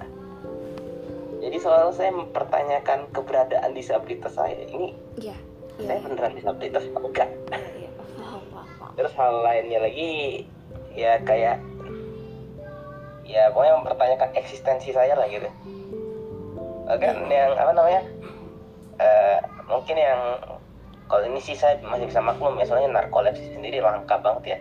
jadi 1.41 1.57
soal 1.57 1.89
saya 1.89 2.13
mempertanyakan 2.13 3.09
keberadaan 3.09 3.73
disabilitas 3.73 4.37
saya 4.37 4.53
ini 4.69 4.93
iya 5.17 5.33
saya 5.81 5.97
iya. 5.97 6.05
beneran 6.05 6.33
disabilitas 6.37 6.83
enggak? 6.93 7.29
Iya 7.49 7.69
iya. 7.77 7.89
Paham 7.97 8.41
paham 8.53 8.69
paham 8.77 8.91
terus 8.97 9.13
hal 9.17 9.33
lainnya 9.41 9.79
lagi 9.81 10.11
ya 10.93 11.17
kayak 11.23 11.57
ya 13.25 13.47
pokoknya 13.55 13.79
mempertanyakan 13.79 14.29
eksistensi 14.35 14.91
saya 14.91 15.15
lah 15.15 15.27
gitu. 15.31 15.47
Kan 16.91 17.15
yang 17.31 17.55
apa 17.55 17.71
namanya? 17.71 18.01
Eh, 18.99 19.37
mungkin 19.71 19.95
yang 19.95 20.21
kalau 21.07 21.23
ini 21.27 21.39
sih 21.39 21.55
saya 21.55 21.79
masih 21.81 22.11
bisa 22.11 22.19
maklum 22.19 22.59
ya 22.59 22.67
soalnya 22.67 23.01
narkolepsi 23.01 23.55
sendiri 23.55 23.79
langka 23.79 24.19
banget 24.19 24.43
ya. 24.43 24.59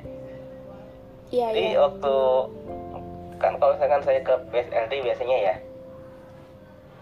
Iya 1.31 1.47
jadi 1.55 1.66
iya. 1.75 1.79
waktu 1.83 2.14
kan 3.40 3.57
kalau 3.57 3.73
misalkan 3.75 4.03
saya 4.05 4.21
ke 4.21 4.35
PSLD 4.53 4.93
biasanya 5.01 5.37
ya 5.38 5.55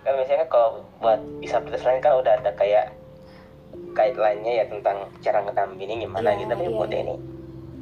kan 0.08 0.14
biasanya 0.16 0.46
kalau 0.48 0.88
buat 1.04 1.20
disabilitas 1.44 1.84
lain 1.84 2.00
kan 2.00 2.16
udah 2.16 2.32
ada 2.40 2.50
kayak 2.56 2.96
guideline-nya 3.92 4.52
ya 4.62 4.64
tentang 4.64 5.12
cara 5.20 5.44
ngedampingi 5.44 6.08
gimana 6.08 6.32
Iya, 6.32 6.40
gitu 6.40 6.50
tapi 6.56 6.64
iya, 6.64 6.72
buat 6.72 6.90
iya. 6.90 7.00
ini 7.04 7.14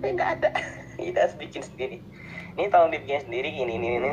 nggak 0.17 0.31
ada. 0.41 0.51
Kita 1.07 1.19
harus 1.23 1.37
bikin 1.39 1.63
sendiri. 1.63 1.97
Ini 2.57 2.67
tolong 2.73 2.91
dibikin 2.91 3.23
sendiri 3.23 3.53
ini 3.53 3.79
ini 3.79 3.89
ini 4.01 4.13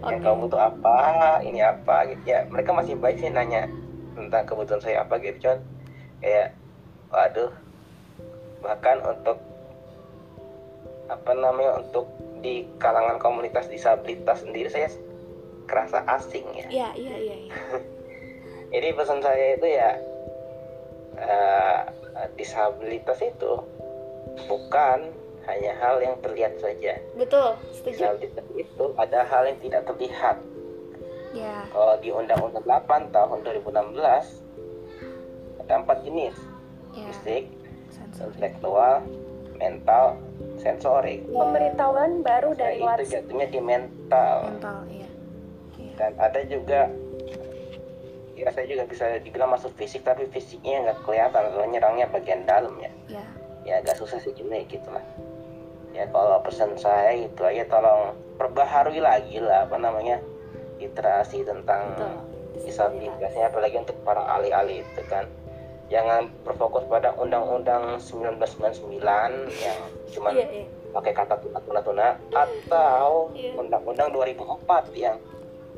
yang 0.00 0.16
Oke. 0.16 0.24
kamu 0.24 0.48
butuh 0.48 0.60
apa 0.64 0.98
ini 1.44 1.60
apa 1.60 2.08
gitu. 2.08 2.22
Ya 2.24 2.48
mereka 2.48 2.72
masih 2.72 2.96
baik 2.96 3.20
sih 3.20 3.28
nanya 3.28 3.68
tentang 4.16 4.48
kebutuhan 4.48 4.80
saya 4.80 5.04
apa 5.04 5.20
gitu. 5.20 5.36
Cuman 5.44 5.60
kayak 6.24 6.56
waduh 7.12 7.52
bahkan 8.64 8.96
untuk 9.04 9.38
apa 11.12 11.32
namanya 11.36 11.84
untuk 11.84 12.08
di 12.40 12.64
kalangan 12.80 13.20
komunitas 13.20 13.68
disabilitas 13.68 14.40
sendiri 14.40 14.72
saya 14.72 14.88
kerasa 15.70 16.02
asing 16.10 16.42
ya. 16.50 16.66
Iya 16.66 16.88
iya 16.98 17.14
iya 17.16 17.36
iya. 17.46 17.54
jadi 18.74 18.88
pesan 18.92 19.22
saya 19.22 19.46
itu 19.54 19.66
ya 19.66 19.90
eh, 21.16 21.78
disabilitas 22.34 23.22
itu 23.22 23.52
bukan 24.46 24.98
hanya 25.46 25.72
hal 25.78 25.98
yang 25.98 26.18
terlihat 26.20 26.58
saja. 26.58 26.98
Betul 27.16 27.56
setuju. 27.72 28.18
Disabilitas 28.18 28.46
itu 28.54 28.84
ada 28.96 29.20
hal 29.24 29.42
yang 29.46 29.58
tidak 29.58 29.82
terlihat. 29.86 30.36
Ya. 31.30 31.62
Kalau 31.70 31.94
di 31.98 32.10
Undang-Undang 32.10 32.66
8 32.66 33.14
tahun 33.14 33.38
2016 33.46 34.42
ada 35.62 35.74
empat 35.78 35.98
jenis. 36.02 36.34
Ya. 36.90 37.06
Fisik, 37.08 37.46
sensor 37.88 38.34
intelektual, 38.34 39.06
mental, 39.54 40.18
sensorik. 40.58 41.22
Pemberitahuan 41.30 42.26
baru 42.26 42.50
Nah, 42.50 42.58
dari 42.58 42.76
itu 42.76 42.86
WhatsApp. 42.86 43.12
jatuhnya 43.22 43.46
di 43.46 43.60
mental. 43.62 44.36
mental 44.50 44.78
iya 44.90 45.08
Dan 46.00 46.16
ada 46.16 46.40
juga 46.48 46.88
ya 48.32 48.48
saya 48.48 48.64
juga 48.64 48.88
bisa 48.88 49.04
dibilang 49.20 49.52
masuk 49.52 49.76
fisik 49.76 50.00
tapi 50.00 50.24
fisiknya 50.32 50.88
nggak 50.88 51.04
kelihatan 51.04 51.52
soalnya 51.52 51.76
nyerangnya 51.76 52.06
bagian 52.08 52.48
dalam 52.48 52.72
ya. 52.80 52.88
ya 53.12 53.24
Ya 53.60 53.74
agak 53.84 54.00
susah 54.00 54.16
sih 54.16 54.32
cuma 54.32 54.56
ya 54.56 54.64
gitu 54.64 54.88
lah. 54.88 55.04
Ya 55.92 56.08
kalau 56.08 56.40
pesan 56.40 56.72
saya 56.80 57.12
itu 57.12 57.44
aja 57.44 57.68
tolong 57.68 58.16
perbaharui 58.40 59.04
lagi 59.04 59.36
lah 59.36 59.68
apa 59.68 59.76
namanya 59.76 60.16
literasi 60.80 61.44
tentang 61.44 61.92
disabilitasnya 62.56 63.52
apalagi 63.52 63.76
untuk 63.76 64.00
para 64.00 64.24
ahli-ahli 64.24 64.80
itu 64.80 65.02
kan 65.12 65.28
jangan 65.92 66.32
berfokus 66.40 66.88
pada 66.88 67.12
undang-undang 67.20 68.00
1999 68.00 68.96
yang 69.60 69.78
cuma 70.08 70.32
iya 70.32 70.48
iya 70.48 70.64
pakai 70.90 71.12
kata 71.12 71.36
tuna-tuna 71.38 72.16
atau 72.32 73.30
Iya. 73.30 73.54
undang-undang 73.60 74.10
2004 74.10 74.90
yang 74.96 75.16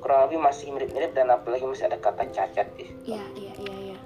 kurang 0.03 0.27
lebih 0.27 0.43
masih 0.43 0.75
mirip-mirip 0.75 1.15
dan 1.15 1.31
apalagi 1.31 1.63
masih 1.63 1.87
ada 1.87 1.99
kata 2.03 2.27
cacat 2.35 2.67
situ. 2.75 2.91
iya 3.07 3.25
iya 3.39 3.53
iya 3.63 3.77
iya 3.95 3.99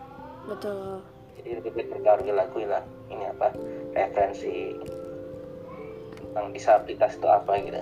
betul 0.44 1.00
jadi 1.40 1.48
lebih 1.58 1.70
baik 1.72 1.88
bergaul 1.96 2.36
lagu 2.36 2.58
lah 2.68 2.84
ini 3.08 3.24
apa 3.32 3.48
referensi 3.96 4.76
tentang 6.20 6.52
disabilitas 6.52 7.16
itu 7.16 7.28
apa 7.28 7.52
gitu 7.64 7.80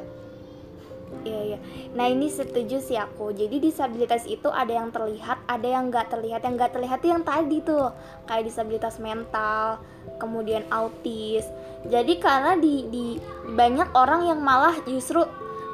Iya 1.23 1.41
iya. 1.55 1.59
Nah 1.95 2.11
ini 2.11 2.27
setuju 2.27 2.83
sih 2.83 2.99
aku. 2.99 3.31
Jadi 3.31 3.63
disabilitas 3.63 4.27
itu 4.27 4.51
ada 4.51 4.75
yang 4.75 4.91
terlihat, 4.91 5.47
ada 5.47 5.63
yang 5.63 5.87
nggak 5.87 6.11
terlihat. 6.11 6.43
Yang 6.43 6.55
nggak 6.59 6.73
terlihat 6.75 6.99
itu 6.99 7.09
yang 7.15 7.23
tadi 7.23 7.57
tuh, 7.63 7.95
kayak 8.27 8.51
disabilitas 8.51 8.99
mental, 8.99 9.79
kemudian 10.19 10.67
autis. 10.75 11.47
Jadi 11.87 12.19
karena 12.19 12.59
di, 12.59 12.91
di 12.91 13.07
banyak 13.55 13.95
orang 13.95 14.27
yang 14.27 14.43
malah 14.43 14.75
justru 14.91 15.23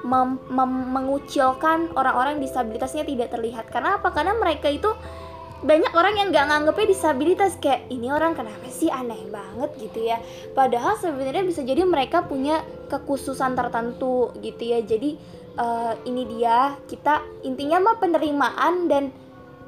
mengucilkan 0.05 1.93
orang-orang 1.93 2.41
yang 2.41 2.45
disabilitasnya 2.49 3.05
tidak 3.05 3.29
terlihat. 3.33 3.69
Karena 3.69 4.01
apa? 4.01 4.09
Karena 4.13 4.33
mereka 4.37 4.73
itu 4.73 4.89
banyak 5.61 5.93
orang 5.93 6.15
yang 6.17 6.29
nggak 6.33 6.47
nganggepnya 6.49 6.87
disabilitas. 6.89 7.61
Kayak 7.61 7.89
ini 7.93 8.09
orang 8.09 8.33
kenapa 8.33 8.67
sih 8.73 8.89
aneh 8.89 9.29
banget? 9.29 9.71
gitu 9.77 10.01
ya. 10.09 10.17
Padahal 10.57 10.97
sebenarnya 10.97 11.45
bisa 11.45 11.61
jadi 11.61 11.85
mereka 11.85 12.25
punya 12.25 12.65
kekhususan 12.89 13.53
tertentu 13.53 14.33
gitu 14.41 14.63
ya. 14.65 14.81
Jadi 14.81 15.21
eh, 15.59 15.95
ini 16.09 16.23
dia 16.39 16.77
kita 16.89 17.21
intinya 17.45 17.93
mah 17.93 17.97
penerimaan 18.01 18.89
dan 18.89 19.13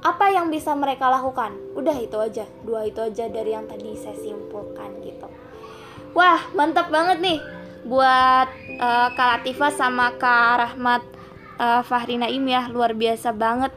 apa 0.02 0.34
yang 0.34 0.50
bisa 0.50 0.74
mereka 0.74 1.12
lakukan. 1.12 1.54
Udah 1.78 1.94
itu 1.94 2.18
aja 2.18 2.48
dua 2.66 2.88
itu 2.88 2.98
aja 2.98 3.30
dari 3.30 3.54
yang 3.54 3.68
tadi 3.70 3.94
saya 4.00 4.16
simpulkan 4.18 4.98
gitu. 5.04 5.28
Wah 6.12 6.40
mantap 6.52 6.90
banget 6.92 7.22
nih 7.22 7.38
buat 7.82 8.48
eh, 8.68 9.08
Kak 9.14 9.28
Latifah 9.38 9.72
sama 9.72 10.14
Kak 10.16 10.52
Rahmat 10.58 11.02
eh, 11.58 11.82
Fahri 11.82 12.16
Naim 12.18 12.44
ya 12.46 12.68
luar 12.70 12.94
biasa 12.94 13.34
banget 13.34 13.72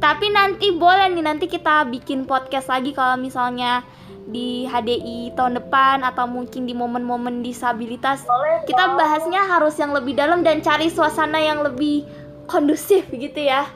tapi 0.00 0.32
nanti 0.32 0.72
boleh 0.72 1.12
nih 1.12 1.24
nanti 1.24 1.44
kita 1.44 1.84
bikin 1.84 2.24
podcast 2.24 2.72
lagi 2.72 2.96
kalau 2.96 3.20
misalnya 3.20 3.84
di 4.24 4.64
HDI 4.64 5.34
tahun 5.34 5.60
depan 5.60 6.00
atau 6.00 6.24
mungkin 6.24 6.64
di 6.64 6.72
momen-momen 6.72 7.42
disabilitas 7.42 8.24
Boleh 8.24 8.64
kita 8.64 8.96
bahasnya 8.96 9.44
harus 9.44 9.76
yang 9.76 9.92
lebih 9.92 10.16
dalam 10.16 10.40
dan 10.40 10.64
cari 10.64 10.88
suasana 10.88 11.36
yang 11.36 11.60
lebih 11.60 12.06
kondusif 12.46 13.04
gitu 13.12 13.40
ya 13.40 13.66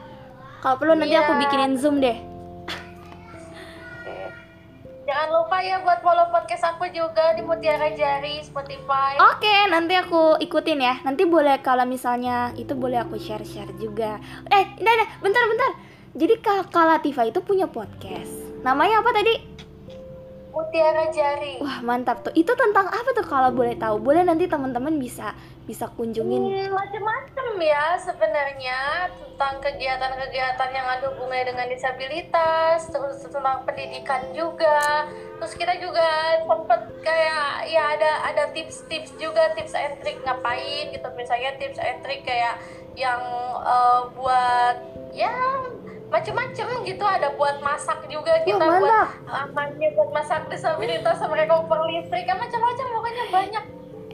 kalau 0.65 0.81
perlu 0.81 0.97
nanti 0.97 1.13
aku 1.13 1.37
Iya. 1.37 1.41
bikinin 1.45 1.77
zoom 1.77 2.01
deh. 2.01 2.17
Jangan 5.15 5.31
lupa 5.31 5.63
ya 5.63 5.79
buat 5.79 6.03
follow 6.03 6.27
podcast 6.27 6.75
aku 6.75 6.91
juga 6.91 7.31
di 7.31 7.39
Mutiara 7.39 7.87
Jari 7.87 8.43
Spotify. 8.43 9.15
Oke, 9.15 9.71
nanti 9.71 9.95
aku 9.95 10.35
ikutin 10.43 10.83
ya. 10.83 10.99
Nanti 11.07 11.23
boleh 11.23 11.55
kalau 11.63 11.87
misalnya 11.87 12.51
itu 12.59 12.75
boleh 12.75 12.99
aku 12.99 13.15
share-share 13.15 13.71
juga. 13.79 14.19
Eh, 14.51 14.75
ini 14.75 14.83
ada, 14.83 15.07
bentar-bentar. 15.23 15.71
Jadi 16.19 16.35
Kakak 16.43 16.99
Latifah 16.99 17.31
itu 17.31 17.39
punya 17.39 17.63
podcast. 17.63 18.59
Namanya 18.67 18.99
apa 18.99 19.15
tadi? 19.15 19.54
Mutiara 20.55 21.11
Jari. 21.11 21.59
Wah, 21.59 21.83
mantap 21.83 22.23
tuh. 22.23 22.31
Itu 22.31 22.55
tentang 22.55 22.87
apa 22.87 23.11
tuh 23.11 23.27
kalau 23.27 23.51
boleh 23.51 23.75
tahu? 23.75 23.99
Boleh 23.99 24.23
nanti 24.23 24.47
teman-teman 24.47 24.95
bisa 24.95 25.35
bisa 25.67 25.91
kunjungin. 25.91 26.39
Hmm, 26.39 26.71
macem-macem 26.71 27.47
ya 27.59 27.99
sebenarnya 27.99 29.11
tentang 29.11 29.59
kegiatan-kegiatan 29.59 30.69
yang 30.71 30.87
ada 30.87 31.11
hubungannya 31.11 31.51
dengan 31.51 31.67
disabilitas, 31.67 32.87
terus 32.87 33.19
tentang 33.27 33.67
pendidikan 33.67 34.31
juga. 34.31 35.11
Terus 35.43 35.53
kita 35.59 35.75
juga 35.75 36.39
sempet 36.47 36.81
kayak 37.03 37.67
ya 37.67 37.83
ada 37.99 38.11
ada 38.31 38.43
tips-tips 38.55 39.11
juga 39.19 39.51
tips 39.59 39.75
and 39.75 39.99
trick 39.99 40.23
ngapain 40.23 40.95
gitu 40.95 41.07
misalnya 41.19 41.51
tips 41.59 41.83
and 41.83 41.99
trick 41.99 42.23
kayak 42.23 42.55
yang 42.95 43.19
eh, 43.59 44.01
buat 44.15 44.77
ya 45.11 45.35
macem-macem 46.09 46.85
gitu 46.85 47.05
ada 47.05 47.33
buat 47.33 47.59
masak 47.65 48.05
juga 48.07 48.41
kita 48.45 48.61
Wah, 48.61 48.79
buat 48.79 49.09
amannya 49.25 49.89
buat 49.97 50.09
masak 50.13 50.47
disabilitas 50.53 51.17
sama 51.17 51.41
kompor 51.49 51.81
listrik 51.89 52.29
kan 52.29 52.37
macam-macam 52.37 52.85
pokoknya 52.93 53.25
banyak 53.33 53.65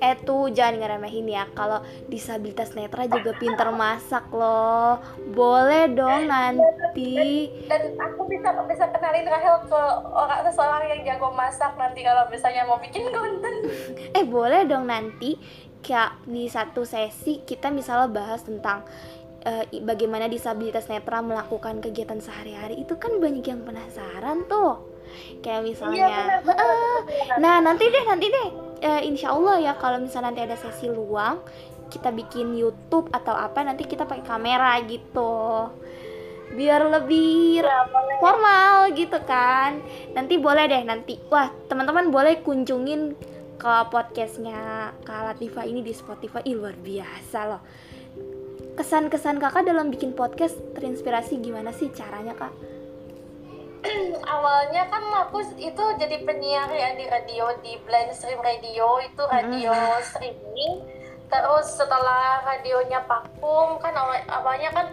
Eh 0.02 0.18
tuh 0.18 0.50
jangan 0.50 0.82
ngeremehin 0.82 1.30
ya. 1.30 1.46
Kalau 1.54 1.78
disabilitas 2.10 2.74
netra 2.74 3.06
juga 3.06 3.38
pinter 3.38 3.70
masak 3.70 4.26
loh. 4.34 4.98
Boleh 5.30 5.94
dong 5.94 6.26
nanti. 6.26 7.54
dan 7.70 7.96
aku 8.02 8.26
bisa 8.26 8.50
bisa 8.66 8.90
kenalin 8.90 9.30
Rahel 9.30 9.62
ke 9.70 9.82
orang 10.12 10.42
seseorang 10.50 10.84
yang 10.90 11.02
jago 11.06 11.30
masak 11.38 11.72
nanti 11.78 12.02
kalau 12.02 12.26
misalnya 12.34 12.66
mau 12.66 12.82
bikin 12.82 13.14
konten 13.14 13.56
Eh 14.18 14.26
boleh 14.26 14.66
dong 14.68 14.90
nanti 14.90 15.38
kayak 15.86 16.18
di 16.28 16.46
satu 16.50 16.86
sesi 16.86 17.42
kita 17.48 17.74
misalnya 17.74 18.10
bahas 18.12 18.46
tentang 18.46 18.86
eh, 19.46 19.66
bagaimana 19.82 20.30
disabilitas 20.30 20.86
netra 20.88 21.20
melakukan 21.26 21.82
kegiatan 21.82 22.22
sehari-hari 22.22 22.86
itu 22.86 22.98
kan 22.98 23.18
banyak 23.18 23.46
yang 23.46 23.62
penasaran 23.66 24.46
tuh. 24.46 24.90
kayak 25.44 25.68
misalnya 25.68 26.08
iya, 26.08 26.40
nah 27.36 27.60
nanti 27.60 27.84
deh 27.92 28.06
nanti 28.08 28.32
deh. 28.32 28.48
Uh, 28.80 29.02
insya 29.04 29.36
Allah 29.36 29.60
ya 29.60 29.74
kalau 29.76 30.00
misalnya 30.00 30.32
nanti 30.32 30.42
ada 30.48 30.56
sesi 30.56 30.88
luang 30.88 31.44
kita 31.92 32.16
bikin 32.16 32.56
YouTube 32.56 33.12
atau 33.12 33.36
apa 33.36 33.60
nanti 33.60 33.84
kita 33.84 34.08
pakai 34.08 34.24
kamera 34.24 34.80
gitu. 34.88 35.68
Biar 36.56 36.88
lebih 36.88 37.60
ya, 37.60 37.84
formal 38.24 38.96
gitu 38.96 39.20
kan. 39.28 39.84
Nanti 40.16 40.40
boleh 40.40 40.64
deh 40.72 40.84
nanti. 40.88 41.20
Wah 41.28 41.52
teman-teman 41.68 42.08
boleh 42.08 42.40
kunjungin 42.40 43.12
ke 43.60 43.74
podcastnya 43.92 44.96
Kak 45.04 45.28
Latifa 45.28 45.68
ini 45.68 45.84
di 45.84 45.92
Spotify. 45.92 46.40
Ih, 46.48 46.56
luar 46.56 46.80
biasa 46.80 47.40
loh 47.52 47.62
kesan-kesan 48.80 49.38
kakak 49.42 49.68
dalam 49.68 49.92
bikin 49.92 50.16
podcast 50.16 50.56
terinspirasi 50.78 51.40
gimana 51.44 51.76
sih 51.76 51.92
caranya 51.92 52.36
kak? 52.38 52.54
awalnya 54.36 54.86
kan 54.94 55.04
aku 55.26 55.42
itu 55.58 55.84
jadi 55.98 56.22
penyiar 56.22 56.70
ya 56.70 56.94
di 56.94 57.06
radio 57.10 57.50
di 57.66 57.82
Blind 57.82 58.14
Stream 58.14 58.38
Radio 58.40 59.02
itu 59.02 59.24
radio 59.26 59.74
hmm. 59.74 60.04
streaming 60.06 60.74
terus 61.32 61.80
setelah 61.80 62.44
radionya 62.44 63.08
vakum 63.08 63.80
kan 63.80 63.96
awal, 63.96 64.20
awalnya 64.28 64.70
kan 64.76 64.88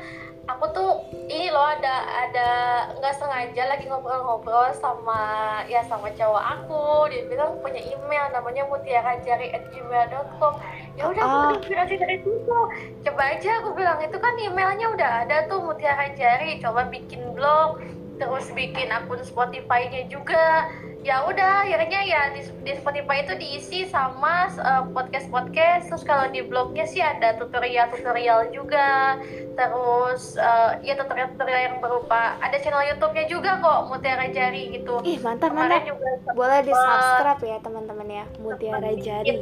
aku 0.49 0.65
tuh 0.73 0.91
ini 1.29 1.53
loh 1.53 1.69
ada 1.69 1.95
ada 2.25 2.49
nggak 2.97 3.15
sengaja 3.21 3.69
lagi 3.69 3.85
ngobrol-ngobrol 3.85 4.73
sama 4.81 5.21
ya 5.69 5.85
sama 5.85 6.09
cowok 6.17 6.41
aku. 6.41 7.13
Dia 7.13 7.29
bilang 7.29 7.61
punya 7.61 7.85
email 7.85 8.33
namanya 8.33 8.65
mutiarajari@gmail.com 8.73 10.55
ya 10.97 11.05
udah 11.13 11.23
aku 11.23 11.37
ah. 11.37 11.53
inspirasi 11.61 11.95
dari 12.01 12.17
situ. 12.25 12.59
Coba 13.05 13.23
aja 13.37 13.51
aku 13.61 13.77
bilang 13.77 14.01
itu 14.01 14.17
kan 14.17 14.35
emailnya 14.41 14.89
udah 14.89 15.11
ada 15.29 15.45
tuh 15.47 15.61
mutiara 15.61 16.17
jari. 16.17 16.57
Coba 16.65 16.89
bikin 16.89 17.37
blog 17.37 17.85
terus 18.19 18.51
bikin 18.53 18.91
akun 18.91 19.23
Spotify-nya 19.23 20.11
juga. 20.11 20.69
Ya 21.07 21.23
udah 21.25 21.63
akhirnya 21.63 22.01
ya 22.03 22.23
di, 22.35 22.43
di 22.67 22.75
Spotify 22.75 23.23
itu 23.23 23.39
diisi 23.39 23.87
sama 23.87 24.51
uh, 24.59 24.85
podcast-podcast. 24.91 25.89
Terus 25.89 26.03
kalau 26.03 26.27
di 26.29 26.43
blognya 26.43 26.85
sih 26.85 26.99
ada 26.99 27.39
tutorial-tutorial 27.39 28.51
juga. 28.51 29.17
Terus 29.55 30.35
uh, 30.37 30.77
ya 30.83 30.99
tutorial-tutorial 30.99 31.61
yang 31.71 31.77
berupa 31.79 32.35
ada 32.43 32.59
channel 32.59 32.83
YouTube-nya 32.83 33.25
juga 33.31 33.63
kok 33.63 33.89
Mutiara 33.89 34.27
Jari 34.29 34.75
gitu. 34.75 34.99
Ih 35.07 35.23
mantap 35.23 35.55
Kemarin 35.55 35.87
mantap. 35.87 35.91
juga 35.95 36.09
boleh 36.35 36.59
di 36.67 36.73
subscribe 36.75 37.43
ya 37.47 37.57
teman-teman 37.63 38.09
ya 38.11 38.25
Mutiara 38.43 38.91
Jari. 38.99 39.35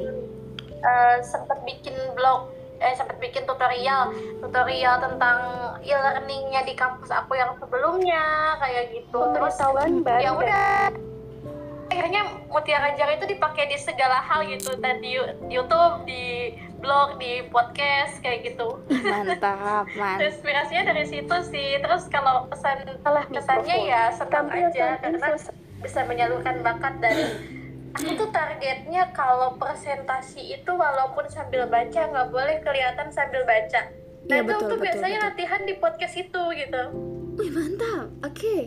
uh, 0.84 1.16
sempat 1.24 1.58
bikin 1.64 1.96
blog 2.14 2.52
eh 2.76 2.92
sempat 2.96 3.16
bikin 3.16 3.48
tutorial 3.48 4.12
tutorial 4.44 5.00
tentang 5.00 5.38
e-learningnya 5.80 6.62
di 6.68 6.74
kampus 6.76 7.08
aku 7.08 7.36
yang 7.36 7.56
sebelumnya 7.56 8.56
kayak 8.60 8.92
gitu. 8.92 9.20
Terus 9.32 9.56
ya 10.20 10.30
udah. 10.34 10.92
Akhirnya 11.86 12.22
Mutiara 12.50 12.98
Jari 12.98 13.16
itu 13.16 13.26
dipakai 13.30 13.70
di 13.70 13.78
segala 13.78 14.18
hal 14.18 14.42
gitu 14.50 14.74
tadi 14.82 15.16
YouTube 15.46 16.02
di 16.04 16.52
blog 16.82 17.16
di 17.22 17.46
podcast 17.48 18.20
kayak 18.20 18.52
gitu. 18.52 18.82
Mantap 18.90 19.86
mantap. 20.00 20.20
Inspirasinya 20.20 20.92
dari 20.92 21.04
situ 21.08 21.36
sih. 21.46 21.78
Terus 21.80 22.10
kalau 22.10 22.50
pesan 22.50 23.00
kesannya 23.32 23.76
ya 23.86 24.10
senang 24.12 24.50
aja 24.50 24.98
karena 25.00 25.28
bisa 25.80 26.00
menyalurkan 26.04 26.60
bakat 26.66 26.94
dari 26.98 27.55
aku 27.96 28.11
tuh 28.12 28.28
targetnya 28.28 29.09
kalau 29.16 29.56
presentasi 29.56 30.61
itu 30.61 30.70
walaupun 30.70 31.24
sambil 31.32 31.64
baca 31.64 32.00
nggak 32.12 32.28
boleh 32.28 32.61
kelihatan 32.61 33.09
sambil 33.09 33.42
baca. 33.48 33.88
Nah 34.26 34.37
ya, 34.37 34.42
itu 34.44 34.52
betul, 34.52 34.61
tuh 34.61 34.76
betul, 34.76 34.85
biasanya 34.85 35.18
betul. 35.18 35.28
latihan 35.32 35.61
di 35.64 35.74
podcast 35.80 36.14
itu 36.20 36.42
gitu. 36.52 36.82
Wih 37.40 37.50
mantap. 37.52 38.06
Oke. 38.22 38.37
Okay. 38.37 38.62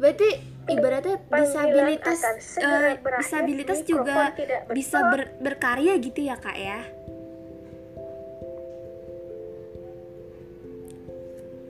berarti 0.00 0.32
ibaratnya 0.64 1.20
disabilitas 1.28 2.24
uh, 2.56 2.96
disabilitas 3.20 3.84
juga 3.84 4.32
bisa 4.72 4.96
ber, 5.12 5.36
berkarya 5.36 5.92
gitu 6.00 6.24
ya 6.24 6.40
kak 6.40 6.56
ya? 6.56 6.80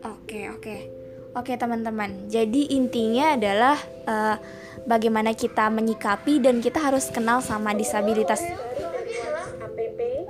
Oke 0.06 0.46
oke. 0.46 0.76
Oke 1.34 1.58
teman-teman. 1.58 2.30
Jadi 2.30 2.74
intinya 2.74 3.34
adalah 3.34 3.78
uh, 4.06 4.36
bagaimana 4.84 5.34
kita 5.34 5.68
menyikapi 5.68 6.42
dan 6.42 6.58
kita 6.62 6.80
harus 6.80 7.08
kenal 7.10 7.42
sama 7.42 7.74
disabilitas. 7.74 8.42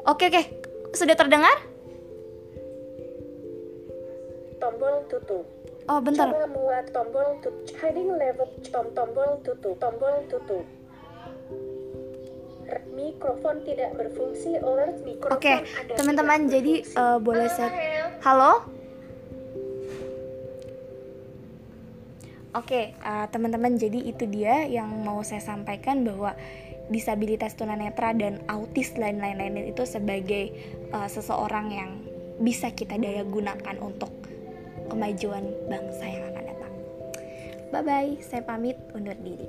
Oke 0.08 0.32
oke, 0.32 0.42
sudah 0.96 1.14
terdengar? 1.14 1.54
Tombol 4.60 5.04
tutup. 5.08 5.44
Oh 5.88 5.98
bentar. 5.98 6.30
Coba 6.30 6.46
muat 6.50 6.86
tombol 6.94 7.28
tutup. 7.42 7.76
Heading 7.80 8.14
level 8.14 8.48
tom 8.70 8.86
tombol 8.96 9.40
tutup. 9.42 9.74
Tombol 9.80 10.14
tutup. 10.30 10.64
Mikrofon 12.94 13.66
tidak 13.66 13.90
berfungsi. 13.98 14.60
Alert 14.60 15.02
mikrofon. 15.02 15.34
Oke, 15.34 15.64
okay. 15.66 15.94
teman-teman 15.98 16.46
jadi 16.46 16.86
uh, 16.94 17.18
boleh 17.18 17.48
saya. 17.50 18.14
Halo? 18.22 18.79
Oke, 22.50 22.66
okay, 22.66 22.84
uh, 23.06 23.30
teman-teman, 23.30 23.78
jadi 23.78 24.10
itu 24.10 24.26
dia 24.26 24.66
yang 24.66 24.90
mau 25.06 25.22
saya 25.22 25.38
sampaikan 25.38 26.02
bahwa 26.02 26.34
disabilitas 26.90 27.54
tunanetra 27.54 28.10
dan 28.10 28.42
autis 28.50 28.90
dan 28.90 29.22
lain-lain 29.22 29.70
itu 29.70 29.86
sebagai 29.86 30.50
uh, 30.90 31.06
seseorang 31.06 31.70
yang 31.70 31.90
bisa 32.42 32.74
kita 32.74 32.98
daya 32.98 33.22
gunakan 33.22 33.78
untuk 33.78 34.10
kemajuan 34.90 35.46
bangsa 35.70 36.04
yang 36.10 36.26
akan 36.34 36.44
datang. 36.50 36.74
Bye 37.70 37.82
bye, 37.86 38.12
saya 38.18 38.42
pamit 38.42 38.74
undur 38.98 39.14
diri. 39.22 39.46